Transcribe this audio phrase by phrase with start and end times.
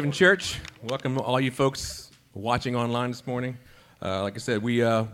[0.00, 0.58] Haven Church.
[0.82, 3.58] Welcome all you folks watching online this morning.
[4.00, 5.04] Uh, like I said, we uh,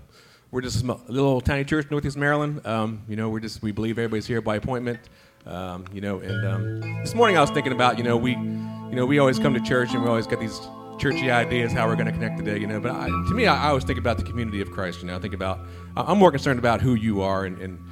[0.52, 2.64] we're just a little tiny church, in Northeast Maryland.
[2.64, 5.00] Um, you know, we're just we believe everybody's here by appointment.
[5.44, 8.94] Um, you know, and um, this morning I was thinking about you know we you
[8.94, 10.60] know we always come to church and we always get these
[11.00, 12.56] churchy ideas how we're going to connect today.
[12.56, 15.00] You know, but I, to me, I, I always think about the community of Christ.
[15.00, 15.66] You know, I think about
[15.96, 17.84] I'm more concerned about who you are and, and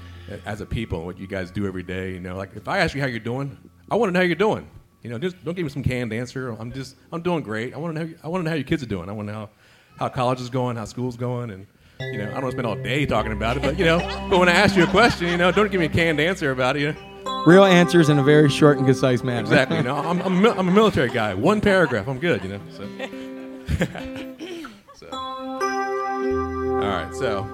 [0.47, 2.13] as a people, what you guys do every day.
[2.13, 3.59] You know, like if I ask you how you're doing,
[3.91, 4.71] I want to know how you're doing.
[5.05, 6.57] You know, just don't give me some canned answer.
[6.59, 7.75] I'm just, I'm doing great.
[7.75, 9.11] I want to know, I want to know how your kids are doing.
[9.11, 9.51] I want to know how,
[9.99, 11.67] how college is going, how school's going, and
[12.01, 13.99] you know, I don't want to spend all day talking about it, but you know,
[14.31, 16.53] but when I ask you a question, you know, don't give me a canned answer
[16.53, 16.81] about it.
[16.81, 17.45] You know?
[17.47, 19.41] Real answers in a very short and concise manner.
[19.41, 19.77] Exactly.
[19.77, 21.35] You know, I'm, I'm, a I'm a military guy.
[21.35, 22.43] One paragraph, I'm good.
[22.43, 22.61] You know.
[22.71, 22.89] So.
[24.95, 25.09] so.
[25.13, 27.15] All right.
[27.15, 27.45] So,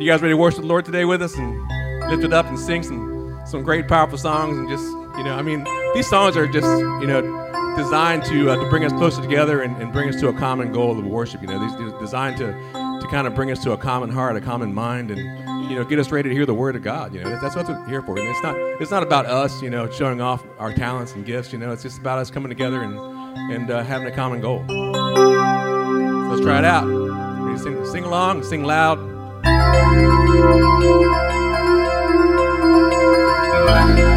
[0.00, 1.56] you guys ready to worship the Lord today with us and
[2.10, 4.84] lift it up and sing some some great, powerful songs and just
[5.16, 6.66] you know, I mean, these songs are just
[7.00, 7.22] you know
[7.76, 10.72] designed to uh, to bring us closer together and, and bring us to a common
[10.72, 11.42] goal of worship.
[11.42, 14.40] You know, these designed to to kind of bring us to a common heart, a
[14.40, 15.20] common mind, and
[15.70, 17.14] you know, get us ready to hear the word of God.
[17.14, 18.18] You know, that's, what we're here for.
[18.18, 21.52] And it's not it's not about us, you know, showing off our talents and gifts.
[21.52, 22.98] You know, it's just about us coming together and
[23.52, 24.64] and uh, having a common goal.
[24.68, 26.86] So let's try it out.
[27.58, 29.16] Sing, sing along, sing loud.
[33.86, 34.15] empty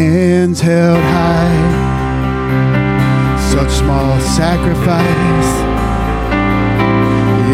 [0.00, 1.60] hands held high.
[3.52, 5.50] Such small sacrifice.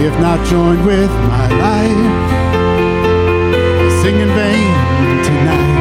[0.07, 2.13] If not joined with my life,
[3.83, 4.75] I sing in vain
[5.29, 5.77] tonight.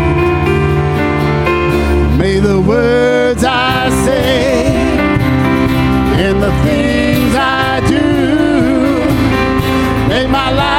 [2.18, 4.66] May the words I say
[6.26, 8.06] and the things I do
[10.10, 10.75] make my life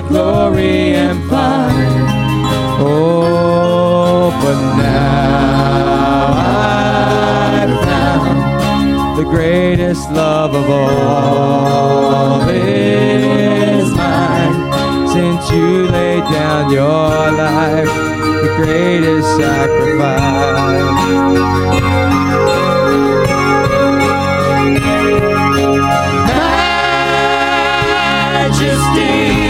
[0.00, 1.70] glory and power,
[2.78, 6.32] Oh, but now
[7.62, 15.08] I've found the greatest love of all is mine.
[15.08, 17.88] Since you laid down your life,
[18.42, 20.96] the greatest sacrifice.
[28.48, 29.45] majesty.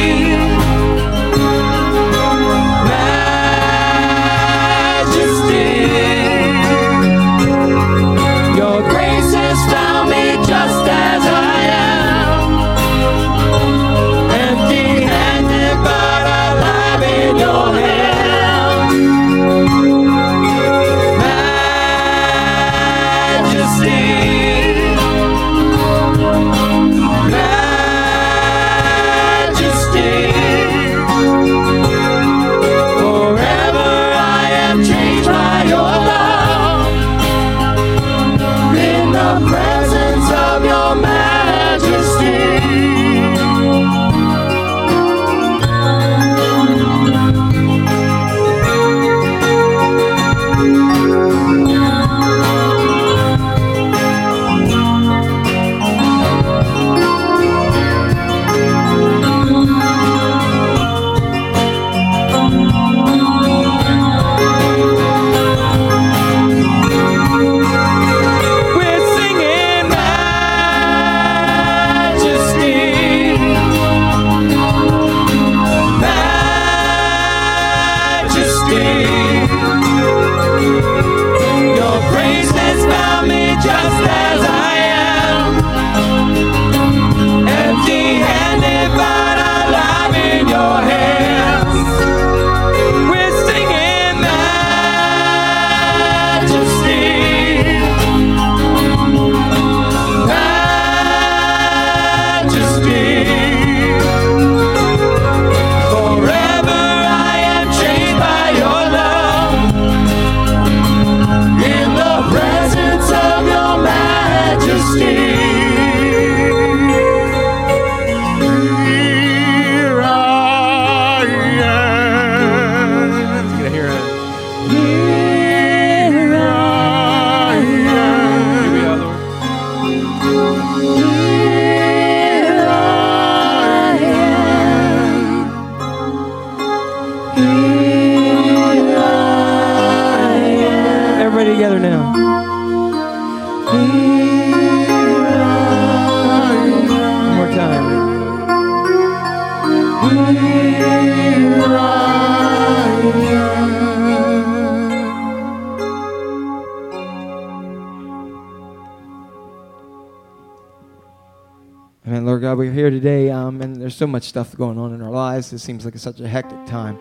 [162.55, 165.53] We're here today, um, and there's so much stuff going on in our lives.
[165.53, 166.99] It seems like it's such a hectic time.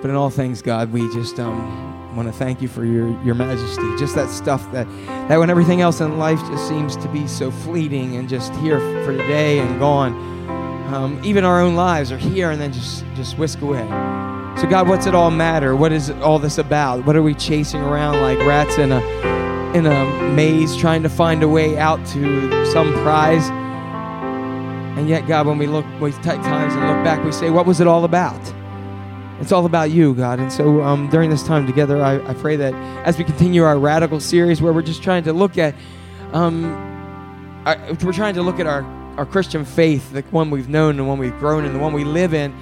[0.00, 3.34] But in all things, God, we just um, want to thank you for your, your
[3.34, 3.96] majesty.
[3.98, 4.86] Just that stuff that,
[5.28, 8.78] that when everything else in life just seems to be so fleeting and just here
[9.04, 10.12] for today and gone,
[10.94, 13.86] um, even our own lives are here and then just, just whisk away.
[14.60, 15.74] So, God, what's it all matter?
[15.74, 17.04] What is all this about?
[17.04, 19.00] What are we chasing around like rats in a,
[19.74, 23.50] in a maze trying to find a way out to some prize?
[24.98, 27.66] And yet, God, when we look, we take times and look back, we say, what
[27.66, 28.40] was it all about?
[29.40, 30.40] It's all about you, God.
[30.40, 32.74] And so um, during this time together, I, I, pray that
[33.06, 35.76] as we continue our radical series, where we're just trying to look at,
[36.32, 36.64] um,
[37.64, 38.82] our, we're trying to look at our,
[39.16, 42.02] our Christian faith, the one we've known, the one we've grown in, the one we
[42.02, 42.52] live in,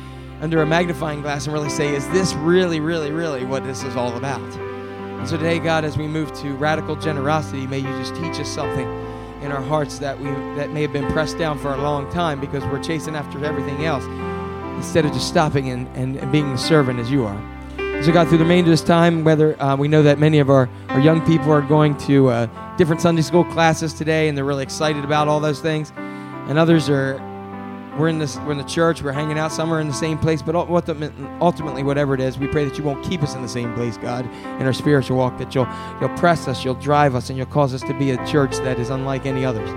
[0.42, 3.96] under a magnifying glass and really say, is this really, really, really what this is
[3.96, 4.42] all about?
[4.42, 8.48] And so today, God, as we move to radical generosity, may you just teach us
[8.54, 8.86] something
[9.42, 12.40] in our hearts that we that may have been pressed down for a long time
[12.40, 14.04] because we're chasing after everything else
[14.76, 17.40] instead of just stopping and, and, and being the servant as you are.
[18.02, 20.50] So, God, through the remainder of this time, whether uh, we know that many of
[20.50, 24.44] our, our young people are going to uh, different Sunday school classes today and they're
[24.44, 27.14] really excited about all those things, and others are,
[27.98, 30.18] we're in, this, we're in the church, we're hanging out, some are in the same
[30.18, 33.48] place, but ultimately, whatever it is, we pray that you won't keep us in the
[33.48, 34.26] same place, God,
[34.60, 35.68] in our spiritual walk, that you'll,
[36.00, 38.78] you'll press us, you'll drive us, and you'll cause us to be a church that
[38.78, 39.70] is unlike any others.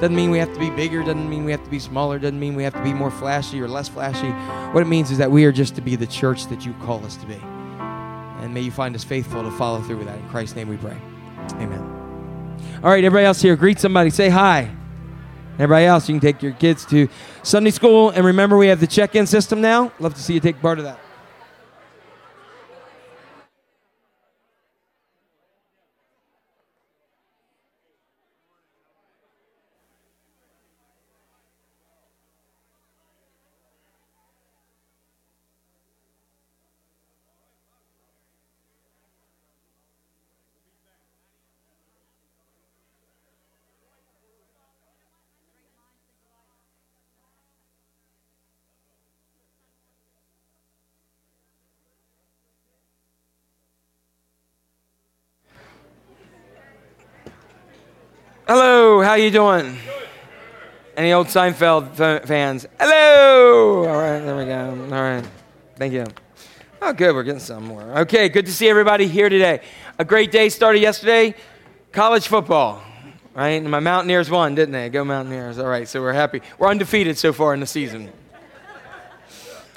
[0.00, 2.40] Doesn't mean we have to be bigger, doesn't mean we have to be smaller, doesn't
[2.40, 4.30] mean we have to be more flashy or less flashy.
[4.72, 7.04] What it means is that we are just to be the church that you call
[7.04, 7.40] us to be.
[8.40, 10.18] And may you find us faithful to follow through with that.
[10.18, 10.96] In Christ's name we pray.
[11.52, 11.80] Amen.
[12.82, 14.10] All right, everybody else here, greet somebody.
[14.10, 14.74] Say hi.
[15.54, 17.08] Everybody else, you can take your kids to
[17.42, 18.10] Sunday school.
[18.10, 19.92] And remember, we have the check in system now.
[20.00, 20.98] Love to see you take part of that.
[58.46, 59.76] Hello, how you doing?
[60.96, 62.66] Any old Seinfeld f- fans?
[62.78, 63.86] Hello.
[63.88, 64.94] All right, there we go.
[64.94, 65.24] All right,
[65.76, 66.04] thank you.
[66.80, 67.14] Oh, good.
[67.14, 67.82] We're getting some more.
[68.00, 69.60] Okay, good to see everybody here today.
[69.98, 71.34] A great day started yesterday.
[71.92, 72.82] College football,
[73.34, 73.50] right?
[73.50, 74.88] And my Mountaineers won, didn't they?
[74.88, 75.58] Go Mountaineers.
[75.58, 76.42] All right, so we're happy.
[76.58, 78.12] We're undefeated so far in the season.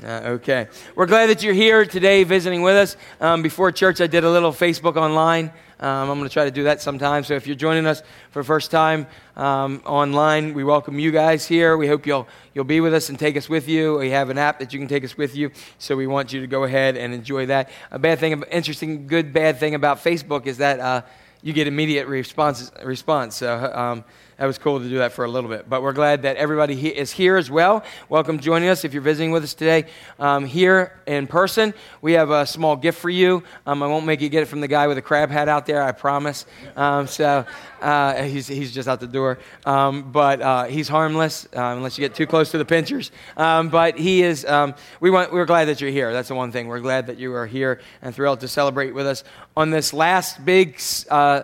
[0.03, 0.67] Uh, okay.
[0.95, 2.97] We're glad that you're here today visiting with us.
[3.21, 5.53] Um, before church, I did a little Facebook online.
[5.79, 7.23] Um, I'm going to try to do that sometime.
[7.23, 11.45] So if you're joining us for the first time um, online, we welcome you guys
[11.45, 11.77] here.
[11.77, 13.97] We hope you'll, you'll be with us and take us with you.
[13.97, 15.51] We have an app that you can take us with you.
[15.79, 17.69] So we want you to go ahead and enjoy that.
[17.89, 21.01] A bad thing, interesting, good, bad thing about Facebook is that uh,
[21.41, 22.69] you get immediate response.
[22.84, 23.38] response.
[23.38, 24.03] So, um,
[24.38, 25.69] that was cool to do that for a little bit.
[25.69, 27.86] But we're glad that everybody he- is here as well.
[28.10, 29.86] Welcome joining us if you're visiting with us today
[30.19, 31.74] um, here in person.
[32.02, 33.43] We have a small gift for you.
[33.65, 35.65] Um, I won't make you get it from the guy with the crab hat out
[35.65, 36.45] there, I promise.
[36.76, 37.45] Um, so
[37.82, 39.39] uh, he's, he's just out the door.
[39.65, 43.12] Um, but uh, he's harmless uh, unless you get too close to the pinchers.
[43.38, 46.12] Um, but he is, um, we want, we're glad that you're here.
[46.12, 46.67] That's the one thing.
[46.67, 49.24] We're glad that you are here and thrilled to celebrate with us
[49.56, 51.43] on this last big uh,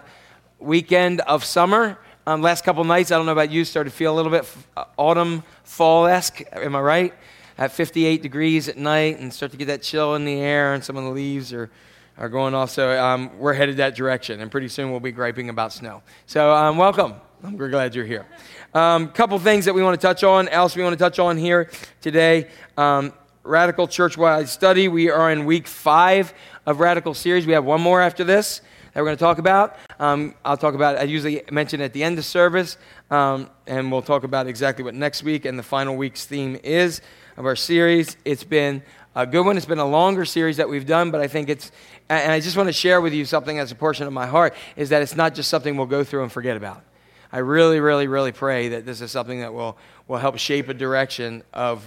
[0.60, 1.98] weekend of summer.
[2.28, 4.46] Um, last couple nights, I don't know about you, started to feel a little bit
[4.78, 6.44] uh, autumn, fall esque.
[6.54, 7.14] Am I right?
[7.58, 10.84] At 58 degrees at night, and start to get that chill in the air, and
[10.84, 11.72] some of the leaves are,
[12.20, 12.70] are going off.
[12.70, 16.04] So um, we're headed that direction, and pretty soon we'll be griping about snow.
[16.28, 17.16] So um, welcome.
[17.42, 18.28] We're glad you're here.
[18.76, 21.18] A um, couple things that we want to touch on, else we want to touch
[21.18, 22.50] on here today.
[22.78, 24.88] Um, radical churchwide study.
[24.90, 26.36] We are in week five
[26.68, 27.48] of Radical series.
[27.48, 28.62] We have one more after this
[28.94, 29.78] that we're going to talk about.
[30.00, 32.78] Um, I'll talk about, I usually mention at the end of service,
[33.10, 37.02] um, and we'll talk about exactly what next week and the final week's theme is
[37.38, 38.18] of our series.
[38.26, 38.84] It's been
[39.16, 39.58] a good one.
[39.58, 41.72] It's been a longer series that we've done, but I think it's,
[42.10, 44.54] and I just want to share with you something as a portion of my heart,
[44.76, 46.84] is that it's not just something we'll go through and forget about.
[47.32, 49.78] I really, really, really pray that this is something that will,
[50.10, 51.86] will help shape a direction of,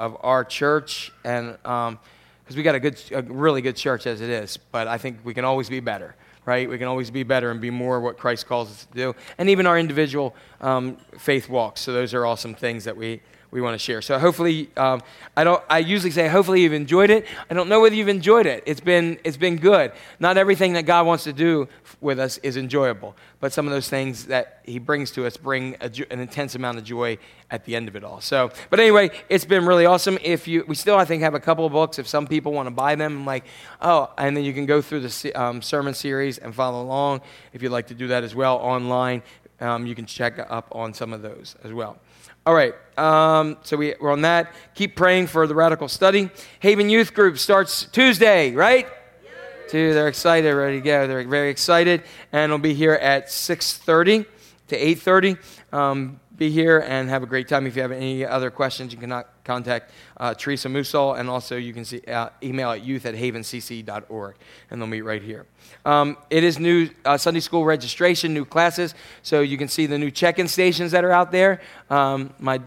[0.00, 4.20] of our church and because um, we got a good, a really good church as
[4.20, 6.68] it is, but I think we can always be better right?
[6.68, 9.48] We can always be better and be more what Christ calls us to do, and
[9.48, 11.80] even our individual um, faith walks.
[11.80, 13.20] So those are awesome things that we
[13.50, 14.00] we want to share.
[14.02, 15.02] So hopefully, um,
[15.36, 15.62] I don't.
[15.68, 17.26] I usually say hopefully you've enjoyed it.
[17.50, 18.62] I don't know whether you've enjoyed it.
[18.66, 19.92] It's been it's been good.
[20.18, 21.68] Not everything that God wants to do
[22.00, 25.76] with us is enjoyable, but some of those things that He brings to us bring
[25.80, 27.18] a, an intense amount of joy
[27.50, 28.20] at the end of it all.
[28.20, 30.18] So, but anyway, it's been really awesome.
[30.22, 31.98] If you, we still I think have a couple of books.
[31.98, 33.44] If some people want to buy them, I'm like,
[33.80, 37.22] oh, and then you can go through the um, sermon series and follow along.
[37.52, 39.22] If you'd like to do that as well online,
[39.60, 41.98] um, you can check up on some of those as well.
[42.46, 44.54] All right, um, so we, we're on that.
[44.74, 46.30] Keep praying for the radical study.
[46.60, 48.88] Haven Youth Group starts Tuesday, right?
[49.68, 51.06] Two, they're excited, ready to go.
[51.06, 54.24] They're very excited, and it'll be here at 6:30
[54.68, 55.36] to 8:30.
[55.70, 57.66] Um, be here and have a great time.
[57.66, 61.74] If you have any other questions, you can contact uh, Teresa Musol, and also you
[61.74, 64.36] can see, uh, email at youth at havencc.org,
[64.70, 65.44] and they'll meet right here.
[65.84, 69.98] Um, it is new uh, Sunday school registration, new classes, so you can see the
[69.98, 71.60] new check-in stations that are out there.
[71.90, 72.58] Um, my,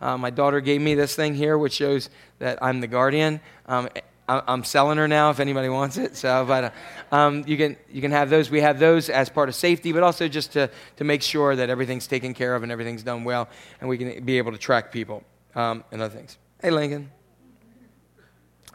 [0.00, 3.40] uh, my daughter gave me this thing here, which shows that I'm the guardian.
[3.66, 3.88] Um,
[4.28, 6.14] I'm selling her now if anybody wants it.
[6.14, 8.50] So, but uh, um, you can you can have those.
[8.50, 11.70] We have those as part of safety, but also just to to make sure that
[11.70, 13.48] everything's taken care of and everything's done well,
[13.80, 15.22] and we can be able to track people
[15.54, 16.36] um, and other things.
[16.60, 17.10] Hey, Lincoln.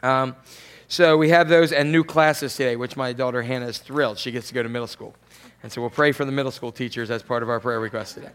[0.02, 0.36] Um,
[0.88, 4.18] so we have those and new classes today, which my daughter Hannah is thrilled.
[4.18, 5.16] She gets to go to middle school,
[5.62, 8.16] and so we'll pray for the middle school teachers as part of our prayer request
[8.16, 8.32] today.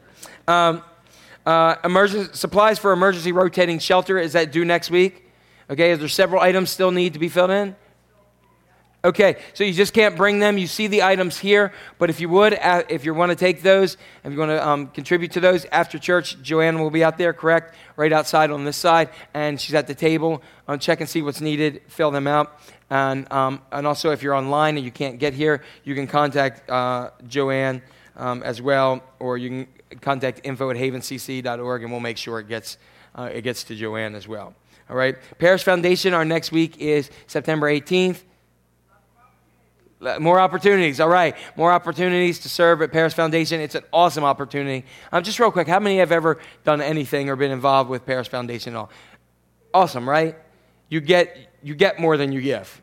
[0.47, 0.83] Um,
[1.45, 1.77] uh,
[2.33, 5.28] supplies for emergency rotating shelter is that due next week?
[5.71, 7.77] Okay, is there several items still need to be filled in?
[9.05, 10.59] Okay, so you just can't bring them.
[10.59, 13.97] You see the items here, but if you would, if you want to take those,
[14.25, 17.33] if you want to um, contribute to those after church, Joanne will be out there,
[17.33, 17.77] correct?
[17.95, 20.43] Right outside on this side, and she's at the table.
[20.67, 22.59] Um, check and see what's needed, fill them out.
[22.91, 26.69] And, um, and also, if you're online and you can't get here, you can contact
[26.69, 27.83] uh, Joanne
[28.17, 32.49] um, as well, or you can contact info at havencc.org, and we'll make sure it
[32.49, 32.79] gets,
[33.15, 34.55] uh, it gets to Joanne as well.
[34.91, 35.17] All right.
[35.39, 38.23] Paris Foundation, our next week is September 18th.
[40.21, 41.01] More opportunities.
[41.01, 41.37] All right.
[41.57, 43.61] More opportunities to serve at Paris Foundation.
[43.61, 44.87] It's an awesome opportunity.
[45.11, 48.29] Um, just real quick, how many have ever done anything or been involved with Paris
[48.29, 48.91] Foundation at all?
[49.75, 50.37] Awesome, right?
[50.89, 52.81] You get, you get more than you give.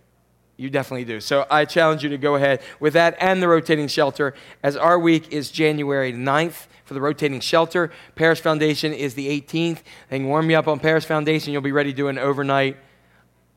[0.57, 1.19] You definitely do.
[1.19, 4.97] So I challenge you to go ahead with that and the rotating shelter, as our
[4.97, 7.91] week is January 9th for the rotating shelter.
[8.15, 9.79] Paris Foundation is the 18th.
[10.09, 11.51] They can warm you up on Paris Foundation.
[11.51, 12.77] You'll be ready to do an overnight.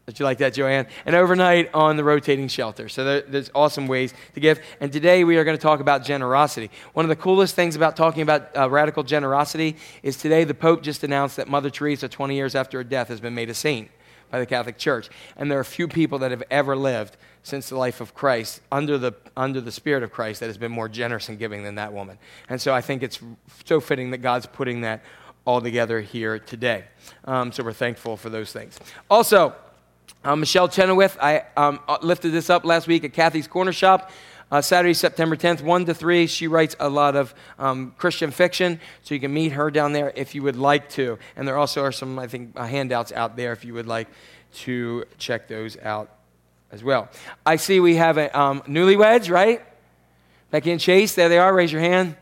[0.06, 0.86] Did you like that, Joanne?
[1.04, 2.88] An overnight on the rotating shelter.
[2.88, 4.58] So there, there's awesome ways to give.
[4.80, 6.70] And today we are going to talk about generosity.
[6.94, 10.82] One of the coolest things about talking about uh, radical generosity is today the Pope
[10.82, 13.90] just announced that Mother Teresa, 20 years after her death, has been made a saint
[14.30, 15.08] by the Catholic Church.
[15.36, 18.98] And there are few people that have ever lived since the life of Christ under
[18.98, 21.92] the, under the Spirit of Christ that has been more generous in giving than that
[21.92, 22.18] woman.
[22.48, 23.20] And so I think it's
[23.64, 25.02] so fitting that God's putting that
[25.44, 26.84] all together here today.
[27.24, 28.78] Um, so we're thankful for those things.
[29.10, 29.54] Also,
[30.24, 34.10] um, Michelle Chenoweth, I um, uh, lifted this up last week at Kathy's Corner Shop.
[34.50, 36.26] Uh, Saturday, September 10th, 1 to 3.
[36.26, 40.12] She writes a lot of um, Christian fiction, so you can meet her down there
[40.16, 41.18] if you would like to.
[41.36, 44.08] And there also are some, I think, uh, handouts out there if you would like
[44.54, 46.10] to check those out
[46.72, 47.10] as well.
[47.44, 49.62] I see we have a um, newlyweds, right?
[50.50, 51.54] Becky and Chase, there they are.
[51.54, 52.16] Raise your hand.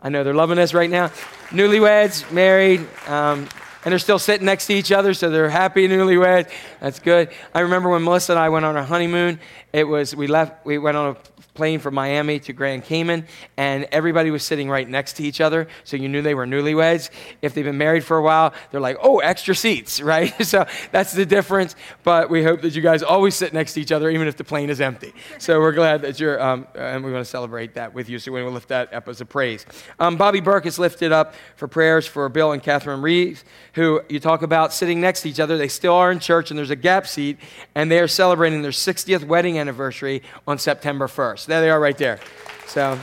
[0.00, 1.08] I know they're loving us right now.
[1.50, 3.48] Newlyweds, married, um,
[3.84, 6.50] and they're still sitting next to each other, so they're happy newlyweds.
[6.80, 7.30] That's good.
[7.54, 9.38] I remember when Melissa and I went on our honeymoon.
[9.72, 10.64] It was we left.
[10.64, 14.88] We went on a plane from Miami to Grand Cayman, and everybody was sitting right
[14.88, 17.10] next to each other, so you knew they were newlyweds.
[17.42, 20.32] If they've been married for a while, they're like, oh, extra seats, right?
[20.46, 21.74] so that's the difference.
[22.04, 24.44] But we hope that you guys always sit next to each other, even if the
[24.44, 25.12] plane is empty.
[25.38, 28.18] So we're glad that you're, um, and we want to celebrate that with you.
[28.18, 29.66] So we to lift that up as a praise.
[29.98, 34.20] Um, Bobby Burke is lifted up for prayers for Bill and Catherine Reeves, who you
[34.20, 35.56] talk about sitting next to each other.
[35.56, 37.38] They still are in church, and there's a gap seat,
[37.74, 41.45] and they are celebrating their 60th wedding anniversary on September 1st.
[41.46, 42.18] There they are right there.
[42.66, 42.98] So,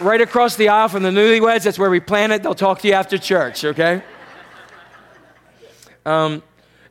[0.00, 2.42] right across the aisle from the newlyweds, that's where we plan it.
[2.42, 4.02] They'll talk to you after church, okay?
[6.06, 6.42] Um,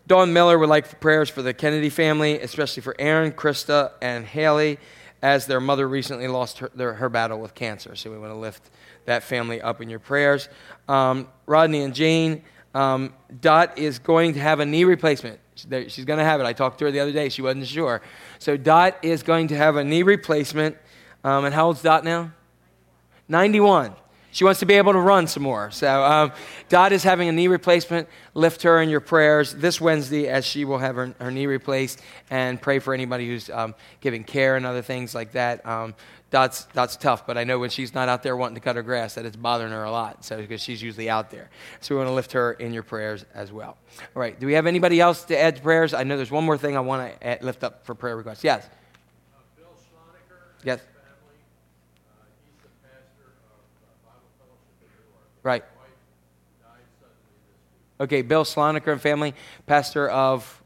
[0.08, 4.78] Dawn Miller would like prayers for the Kennedy family, especially for Aaron, Krista, and Haley,
[5.22, 7.96] as their mother recently lost her, their, her battle with cancer.
[7.96, 8.70] So we want to lift
[9.06, 10.50] that family up in your prayers.
[10.90, 15.40] Um, Rodney and Jane, um, Dot is going to have a knee replacement.
[15.88, 16.46] She's going to have it.
[16.46, 17.30] I talked to her the other day.
[17.30, 18.02] She wasn't sure.
[18.40, 20.78] So Dot is going to have a knee replacement.
[21.24, 22.32] Um, and how old's Dot now?
[23.28, 23.96] 91.
[24.32, 25.72] She wants to be able to run some more.
[25.72, 26.32] So, um,
[26.70, 28.08] Dot is having a knee replacement.
[28.34, 32.02] Lift her in your prayers this Wednesday as she will have her, her knee replaced
[32.30, 35.66] and pray for anybody who's um, giving care and other things like that.
[35.66, 35.94] Um,
[36.30, 38.84] Dot's, Dot's tough, but I know when she's not out there wanting to cut her
[38.84, 40.24] grass that it's bothering her a lot.
[40.24, 41.50] So, because she's usually out there.
[41.82, 43.76] So, we want to lift her in your prayers as well.
[44.16, 44.40] All right.
[44.40, 45.94] Do we have anybody else to add to prayers?
[45.94, 48.46] I know there's one more thing I want to add, lift up for prayer requests.
[48.46, 48.66] Yes.
[49.58, 50.80] Bill Schlonecker, Yes.
[50.80, 51.36] family,
[52.08, 55.31] uh, he's the pastor of Bible Fellowship in Newark.
[55.44, 55.64] Right.
[58.00, 59.36] Okay, Bill Slonaker and family,
[59.68, 60.62] pastor of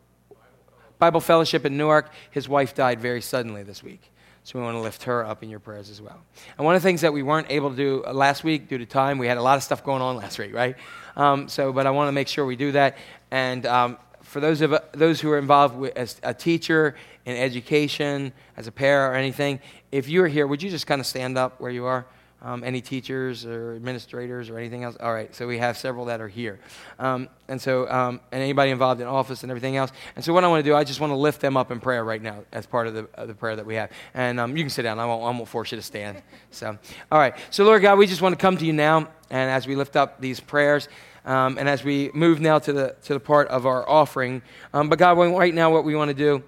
[0.99, 2.11] Bible Fellowship in Newark.
[2.31, 4.11] His wife died very suddenly this week.
[4.43, 6.21] So we want to lift her up in your prayers as well.
[6.57, 8.77] And one of the things that we weren't able to do uh, last week due
[8.77, 10.75] to time, we had a lot of stuff going on last week, right?
[11.15, 12.97] Um, so, but I want to make sure we do that.
[13.31, 18.33] And um, for those of those who are involved with, as a teacher in education,
[18.55, 19.59] as a parent or anything,
[19.91, 22.05] if you're here, would you just kind of stand up where you are?
[22.45, 24.95] Um, any teachers or administrators or anything else?
[24.99, 26.59] All right, so we have several that are here.
[26.99, 29.91] Um, and so, um, and anybody involved in office and everything else.
[30.15, 31.79] And so, what I want to do, I just want to lift them up in
[31.79, 33.89] prayer right now as part of the, of the prayer that we have.
[34.13, 36.21] And um, you can sit down, I won't, I won't force you to stand.
[36.51, 36.77] So,
[37.11, 39.67] all right, so Lord God, we just want to come to you now, and as
[39.67, 40.87] we lift up these prayers,
[41.25, 44.41] um, and as we move now to the, to the part of our offering,
[44.73, 46.43] um, but God, right now, what we want to do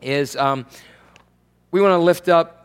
[0.00, 0.66] is um,
[1.72, 2.63] we want to lift up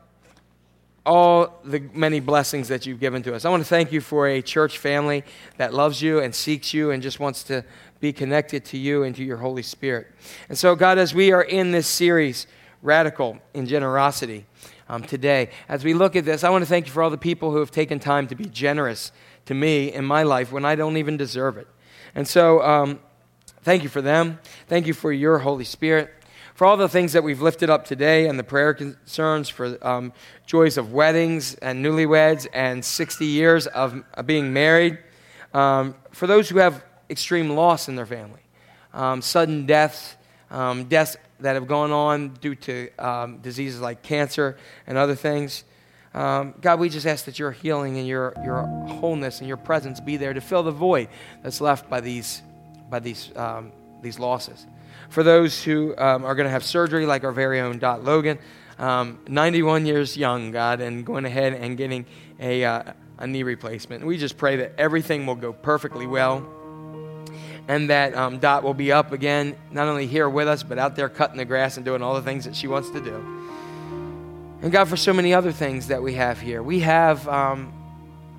[1.10, 3.44] all the many blessings that you've given to us.
[3.44, 5.24] I want to thank you for a church family
[5.58, 7.66] that loves you and seeks you and just wants to
[8.00, 10.06] be connected to you and to your Holy Spirit.
[10.50, 12.46] And so, God, as we are in this series,
[12.84, 14.46] Radical in Generosity,
[14.88, 17.18] um, today, as we look at this, I want to thank you for all the
[17.18, 19.12] people who have taken time to be generous
[19.48, 21.68] to me in my life when I don't even deserve it.
[22.14, 23.00] And so, um,
[23.64, 24.38] thank you for them.
[24.68, 26.14] Thank you for your Holy Spirit
[26.60, 30.12] for all the things that we've lifted up today and the prayer concerns for um,
[30.46, 34.98] joys of weddings and newlyweds and 60 years of uh, being married,
[35.54, 38.42] um, for those who have extreme loss in their family,
[38.94, 40.18] um, sudden deaths,
[40.52, 45.64] um, deaths that have gone on due to um, diseases like cancer and other things.
[46.14, 50.02] Um, God, we just ask that your healing and your, your wholeness and your presence
[50.02, 51.08] be there to fill the void
[51.42, 52.42] that's left by these,
[52.90, 53.32] by these,
[54.02, 54.66] these losses
[55.10, 58.40] for those who um, are going to have surgery, like our very own Dot Logan,
[58.78, 62.06] um, 91 years young, God, and going ahead and getting
[62.40, 64.06] a, uh, a knee replacement.
[64.06, 66.48] We just pray that everything will go perfectly well
[67.68, 70.96] and that um, Dot will be up again, not only here with us, but out
[70.96, 73.14] there cutting the grass and doing all the things that she wants to do.
[74.62, 76.64] And God, for so many other things that we have here.
[76.64, 77.72] We have um,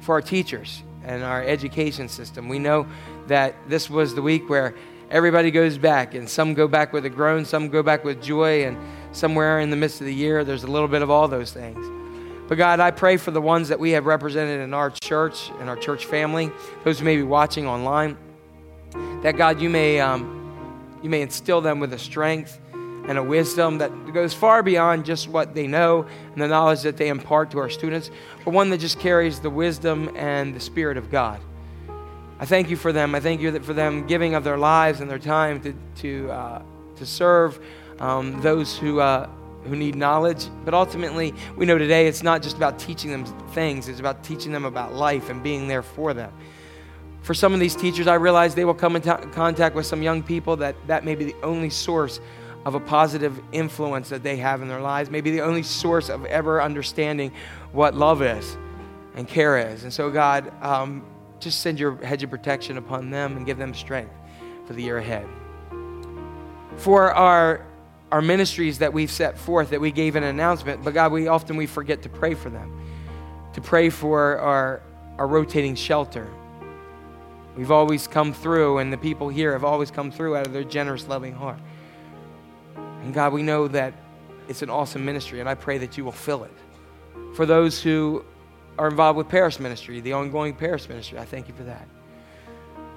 [0.01, 2.49] for our teachers and our education system.
[2.49, 2.87] We know
[3.29, 4.75] that this was the week where
[5.11, 8.65] everybody goes back, and some go back with a groan, some go back with joy,
[8.65, 8.77] and
[9.13, 11.85] somewhere in the midst of the year, there's a little bit of all those things.
[12.49, 15.69] But God, I pray for the ones that we have represented in our church, in
[15.69, 16.51] our church family,
[16.85, 18.17] those who may be watching online,
[19.23, 23.79] that God, you may, um, you may instill them with a strength and a wisdom
[23.79, 27.59] that goes far beyond just what they know and the knowledge that they impart to
[27.59, 28.11] our students,
[28.45, 31.41] but one that just carries the wisdom and the Spirit of God.
[32.41, 33.15] I thank you for them.
[33.15, 36.63] I thank you for them giving of their lives and their time to, to, uh,
[36.97, 37.61] to serve
[37.99, 39.29] um, those who, uh,
[39.65, 40.47] who need knowledge.
[40.65, 44.53] But ultimately, we know today it's not just about teaching them things, it's about teaching
[44.53, 46.33] them about life and being there for them.
[47.21, 50.03] For some of these teachers, I realize they will come in t- contact with some
[50.03, 52.21] young people that that may be the only source
[52.65, 56.25] of a positive influence that they have in their lives, maybe the only source of
[56.25, 57.33] ever understanding
[57.73, 58.57] what love is
[59.15, 59.85] and care is.
[59.85, 61.05] And so, God, um,
[61.41, 64.13] just send your hedge of protection upon them and give them strength
[64.67, 65.27] for the year ahead.
[66.77, 67.67] For our
[68.13, 71.57] our ministries that we've set forth that we gave an announcement, but God, we often
[71.57, 72.81] we forget to pray for them.
[73.53, 74.83] To pray for our
[75.19, 76.29] our rotating shelter.
[77.57, 80.65] We've always come through, and the people here have always come through out of their
[80.65, 81.59] generous, loving heart.
[83.03, 83.93] And God, we know that
[84.49, 86.53] it's an awesome ministry, and I pray that you will fill it.
[87.35, 88.25] For those who
[88.81, 91.19] are involved with Paris Ministry, the ongoing Paris Ministry.
[91.19, 91.87] I thank you for that.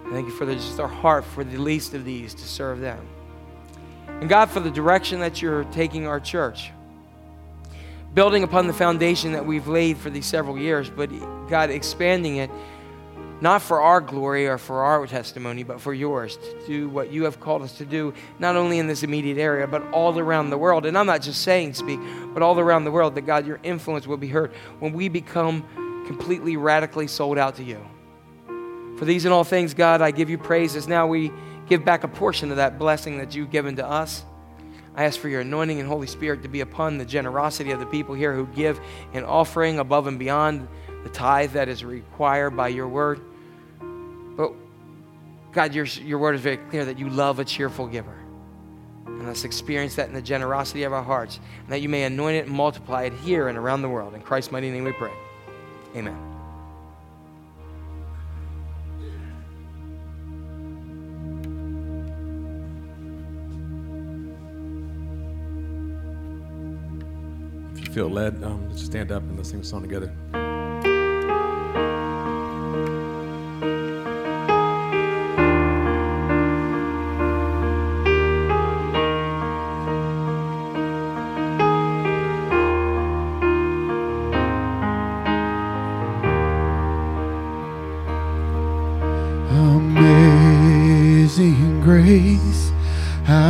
[0.08, 2.80] I thank you for the, just our heart for the least of these to serve
[2.80, 3.06] them.
[4.08, 6.72] And God, for the direction that you're taking our church,
[8.14, 11.10] building upon the foundation that we've laid for these several years, but
[11.50, 12.50] God, expanding it
[13.44, 17.26] not for our glory or for our testimony, but for yours to do what you
[17.26, 20.58] have called us to do, not only in this immediate area, but all around the
[20.58, 20.86] world.
[20.86, 22.00] And I'm not just saying speak,
[22.34, 25.66] but all around the world, that God, your influence will be heard when we become
[26.08, 27.86] completely, radically sold out to you.
[28.98, 31.30] For these and all things, God, I give you praise as now we
[31.68, 34.24] give back a portion of that blessing that you've given to us.
[34.96, 37.88] I ask for your anointing and Holy Spirit to be upon the generosity of the
[37.88, 38.80] people here who give
[39.12, 40.66] an offering above and beyond
[41.04, 43.20] the tithe that is required by your word.
[45.54, 48.18] God, your, your word is very clear that you love a cheerful giver.
[49.06, 52.38] And let's experience that in the generosity of our hearts, and that you may anoint
[52.38, 54.16] it and multiply it here and around the world.
[54.16, 55.14] In Christ's mighty name we pray.
[55.96, 56.18] Amen.
[67.76, 70.12] If you feel led, um, just stand up and let's sing a song together.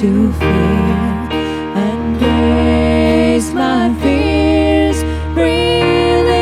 [0.00, 0.48] to fear,
[1.76, 5.04] and grace my fears
[5.36, 6.40] relieved.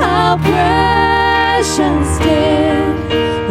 [0.00, 2.96] How precious did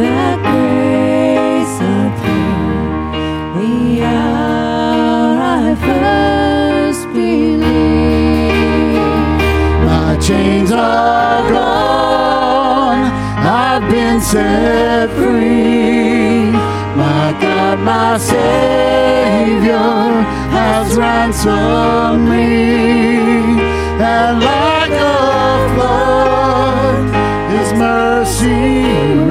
[0.02, 3.22] that grace appear
[3.60, 7.70] the hour I first believed.
[9.86, 13.12] My chains are gone,
[13.46, 14.93] I've been set
[18.14, 19.74] my Savior
[20.54, 23.58] has ransomed me.
[23.98, 27.06] And like a flood,
[27.50, 29.23] His mercy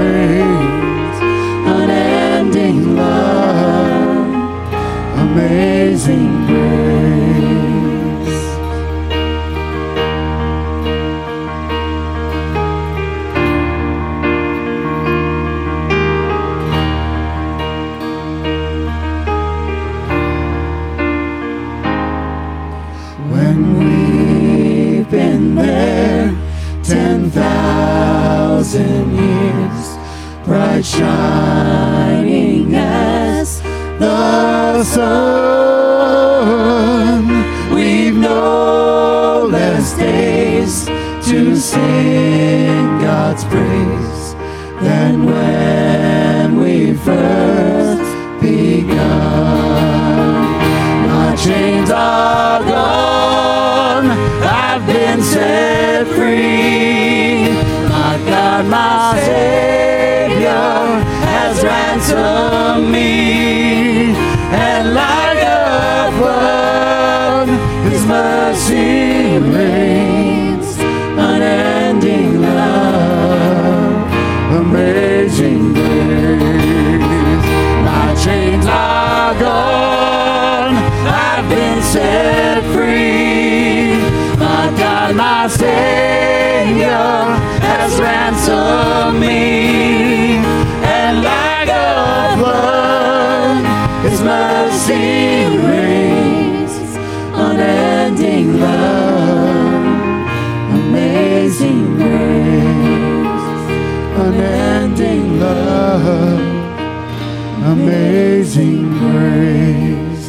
[107.93, 110.27] amazing grace,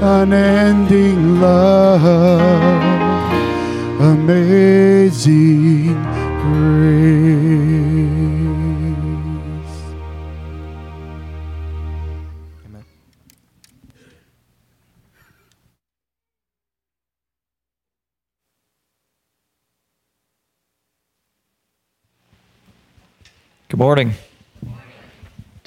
[0.00, 2.02] unending love,
[4.00, 5.83] amazing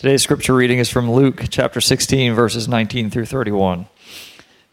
[0.07, 3.87] Today's scripture reading is from Luke chapter 16, verses 19 through 31,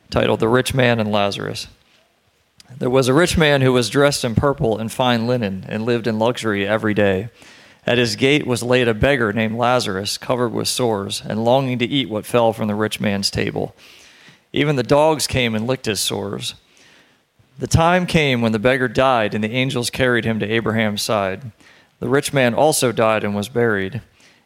[0.09, 1.67] titled The Rich Man and Lazarus.
[2.79, 6.07] There was a rich man who was dressed in purple and fine linen and lived
[6.07, 7.31] in luxury every day.
[7.85, 11.85] At his gate was laid a beggar named Lazarus, covered with sores, and longing to
[11.85, 13.75] eat what fell from the rich man's table.
[14.53, 16.55] Even the dogs came and licked his sores.
[17.59, 21.51] The time came when the beggar died, and the angels carried him to Abraham's side.
[21.99, 24.01] The rich man also died and was buried.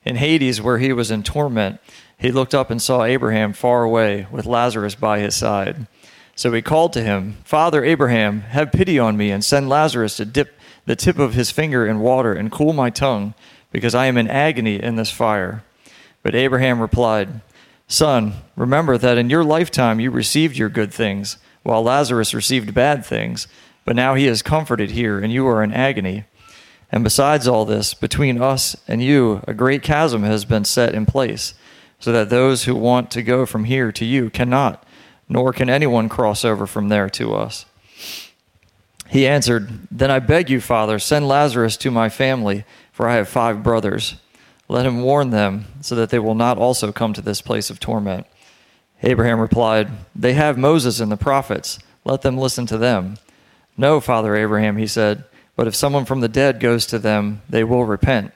[0.05, 1.81] In Hades, where he was in torment,
[2.19, 5.87] he looked up and saw Abraham far away with Lazarus by his side.
[6.35, 10.25] So he called to him, Father Abraham, have pity on me and send Lazarus to
[10.25, 10.55] dip
[10.87, 13.35] the tip of his finger in water and cool my tongue,
[13.71, 15.65] because I am in agony in this fire.
[16.23, 17.41] But Abraham replied,
[17.87, 23.05] Son, remember that in your lifetime you received your good things, while Lazarus received bad
[23.05, 23.49] things,
[23.85, 26.25] but now he is comforted here, and you are in agony.
[26.91, 31.07] And besides all this, between us and you, a great chasm has been set in
[31.07, 31.55] place,
[31.99, 34.85] so that those who want to go from here to you cannot,
[35.29, 37.67] nor can anyone cross over from there to us.
[39.09, 43.29] He answered, Then I beg you, Father, send Lazarus to my family, for I have
[43.29, 44.17] five brothers.
[44.69, 47.81] Let him warn them, so that they will not also come to this place of
[47.81, 48.27] torment.
[49.03, 51.79] Abraham replied, They have Moses and the prophets.
[52.05, 53.19] Let them listen to them.
[53.77, 55.25] No, Father Abraham, he said,
[55.59, 58.31] but if someone from the dead goes to them, they will repent.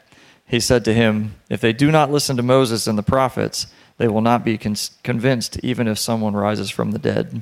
[0.44, 4.08] He said to him, If they do not listen to Moses and the prophets, they
[4.08, 7.40] will not be con- convinced, even if someone rises from the dead.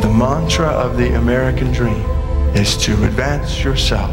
[0.00, 2.00] The mantra of the American dream
[2.56, 4.10] is to advance yourself.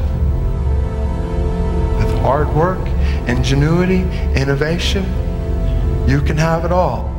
[1.99, 2.85] With hard work,
[3.29, 4.01] ingenuity,
[4.37, 5.05] innovation,
[6.05, 7.10] you can have it all.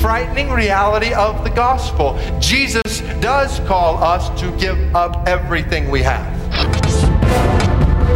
[0.00, 6.26] Frightening reality of the gospel Jesus does call us to give up everything we have.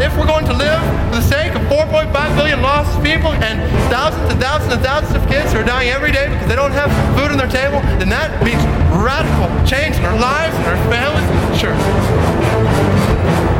[0.00, 3.60] If we're going to live for the sake of 4.5 billion lost people and
[3.90, 6.72] thousands and thousands and thousands of kids who are dying every day because they don't
[6.72, 10.78] have food on their table, then that means radical change in our lives and our
[10.90, 11.60] families.
[11.60, 11.76] Sure.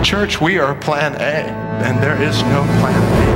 [0.03, 1.49] Church, we are plan A,
[1.85, 3.34] and there is no plan B.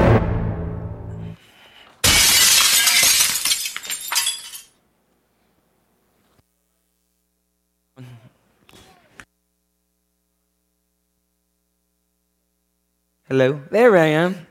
[13.28, 13.60] Hello.
[13.70, 14.46] There I am.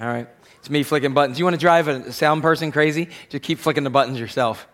[0.00, 0.26] All right.
[0.60, 1.38] It's me flicking buttons.
[1.38, 3.10] You want to drive a sound person crazy?
[3.28, 4.66] Just keep flicking the buttons yourself.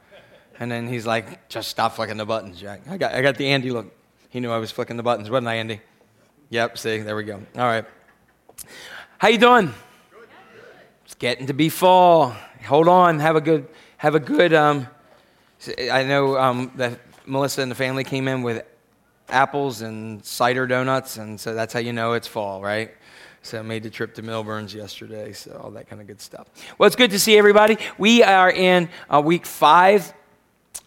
[0.61, 2.82] And then he's like, just stop flicking the buttons, Jack.
[2.89, 3.93] I got, I got the Andy look.
[4.30, 5.80] He knew I was flicking the buttons, wasn't I, Andy?
[6.51, 7.43] Yep, see, there we go.
[7.57, 7.85] All right.
[9.18, 9.74] How you doing?
[11.05, 12.37] It's getting to be fall.
[12.66, 13.18] Hold on.
[13.18, 13.66] Have a good,
[13.97, 14.87] have a good, um,
[15.91, 18.64] I know um, that Melissa and the family came in with
[19.28, 22.95] apples and cider donuts, and so that's how you know it's fall, right?
[23.45, 26.49] So I made the trip to Milburn's yesterday, so all that kind of good stuff.
[26.78, 27.76] Well, it's good to see everybody.
[27.99, 30.14] We are in uh, week five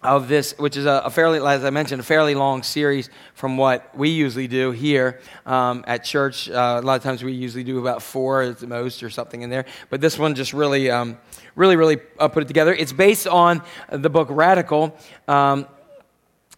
[0.02, 3.58] of this, which is a, a, fairly, as I mentioned, a fairly long series from
[3.58, 6.50] what we usually do here um, at church.
[6.50, 9.44] Uh, a lot of times we usually do about four at the most or something
[9.44, 11.20] in there, but this one just really, um,
[11.56, 12.74] really, really uh, put it together.
[12.74, 14.98] It's based on the book Radical.
[15.28, 15.68] Um,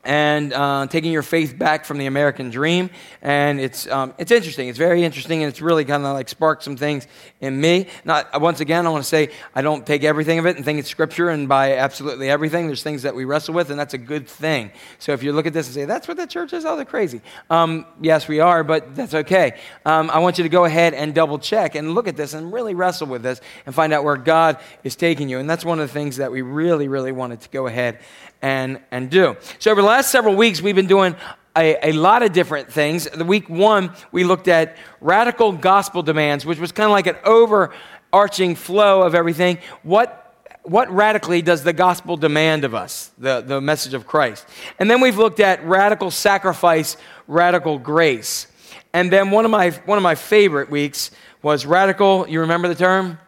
[0.03, 2.89] and uh, taking your faith back from the American dream.
[3.21, 4.69] And it's, um, it's interesting.
[4.69, 7.05] It's very interesting, and it's really kind of like sparked some things
[7.41, 7.87] in me.
[8.05, 10.79] Not once again, I want to say I don't take everything of it and think
[10.79, 12.67] it's scripture and buy absolutely everything.
[12.67, 14.71] There's things that we wrestle with, and that's a good thing.
[14.99, 16.85] So if you look at this and say that's what the church is, oh, they're
[16.85, 17.21] crazy.
[17.49, 19.59] Um, yes, we are, but that's okay.
[19.85, 22.53] Um, I want you to go ahead and double check and look at this and
[22.53, 25.39] really wrestle with this and find out where God is taking you.
[25.39, 27.99] And that's one of the things that we really, really wanted to go ahead
[28.41, 29.35] and, and do.
[29.59, 31.15] So, over the last several weeks, we've been doing
[31.57, 33.05] a, a, lot of different things.
[33.05, 37.17] The week one, we looked at radical gospel demands, which was kind of like an
[37.25, 39.57] overarching flow of everything.
[39.83, 44.47] What, what radically does the gospel demand of us, the, the message of Christ?
[44.77, 48.47] And then we've looked at radical sacrifice, radical grace.
[48.93, 51.11] And then one of my, one of my favorite weeks
[51.41, 53.19] was radical, you remember the term?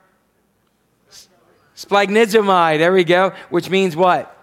[1.76, 4.38] Splanchnizomai, there we go, which means what?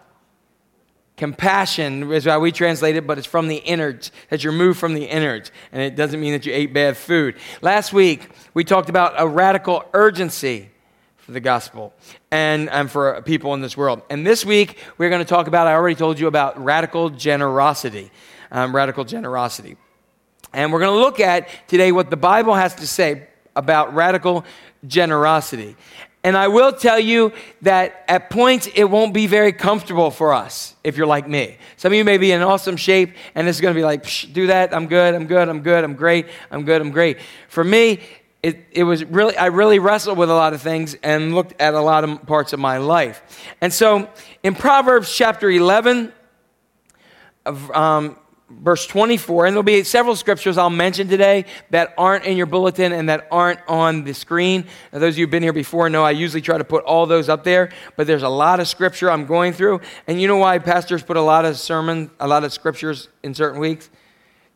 [1.19, 4.95] Compassion is how we translate it, but it's from the innards, that you're moved from
[4.95, 5.51] the innards.
[5.73, 7.35] And it doesn't mean that you ate bad food.
[7.61, 10.71] Last week, we talked about a radical urgency
[11.17, 11.93] for the gospel
[12.31, 14.01] and, and for people in this world.
[14.09, 18.11] And this week, we're going to talk about, I already told you about radical generosity.
[18.51, 19.77] Um, radical generosity.
[20.55, 24.45] And we're going to look at today what the Bible has to say about radical
[24.87, 25.77] generosity.
[26.25, 30.75] And I will tell you that at points it won't be very comfortable for us
[30.83, 31.57] if you're like me.
[31.77, 34.49] Some of you may be in awesome shape and it's going to be like, do
[34.49, 34.75] that.
[34.75, 35.15] I'm good.
[35.15, 35.49] I'm good.
[35.49, 35.85] I'm good.
[35.85, 36.27] I'm great.
[36.51, 36.81] I'm good.
[36.81, 37.19] I'm great.
[37.49, 38.01] For me,
[38.43, 41.75] it, it was really, I really wrestled with a lot of things and looked at
[41.75, 43.47] a lot of parts of my life.
[43.61, 44.09] And so
[44.43, 46.13] in Proverbs chapter 11,
[47.47, 48.17] um,
[48.51, 52.93] verse 24, and there'll be several scriptures I'll mention today that aren't in your bulletin
[52.93, 54.65] and that aren't on the screen.
[54.93, 57.07] Now, those of you who've been here before know I usually try to put all
[57.07, 59.81] those up there, but there's a lot of scripture I'm going through.
[60.07, 63.35] And you know why pastors put a lot of sermon, a lot of scriptures in
[63.35, 63.91] certain weeks?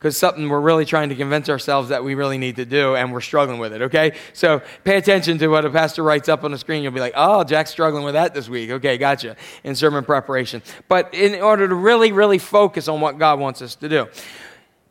[0.03, 3.13] Because something we're really trying to convince ourselves that we really need to do and
[3.13, 4.17] we're struggling with it, okay?
[4.33, 6.83] So pay attention to what a pastor writes up on the screen.
[6.83, 8.71] You'll be like, oh, Jack's struggling with that this week.
[8.71, 10.61] Okay, gotcha, in sermon preparation.
[10.89, 14.09] But in order to really, really focus on what God wants us to do.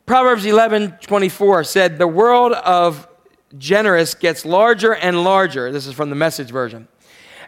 [0.06, 3.06] Proverbs 11 24 said, The world of
[3.58, 5.70] generous gets larger and larger.
[5.70, 6.88] This is from the message version.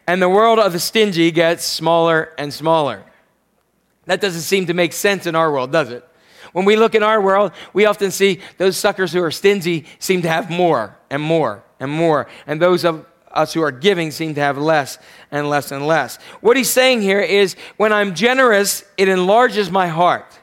[0.07, 3.03] And the world of the stingy gets smaller and smaller.
[4.05, 6.07] That doesn't seem to make sense in our world, does it?
[6.55, 10.23] When we look in our world, we often see those suckers who are stingy seem
[10.23, 12.29] to have more and more and more.
[12.47, 14.99] And those of us who are giving seem to have less
[15.33, 16.17] and less and less.
[16.41, 20.39] What he's saying here is when I'm generous, it enlarges my heart,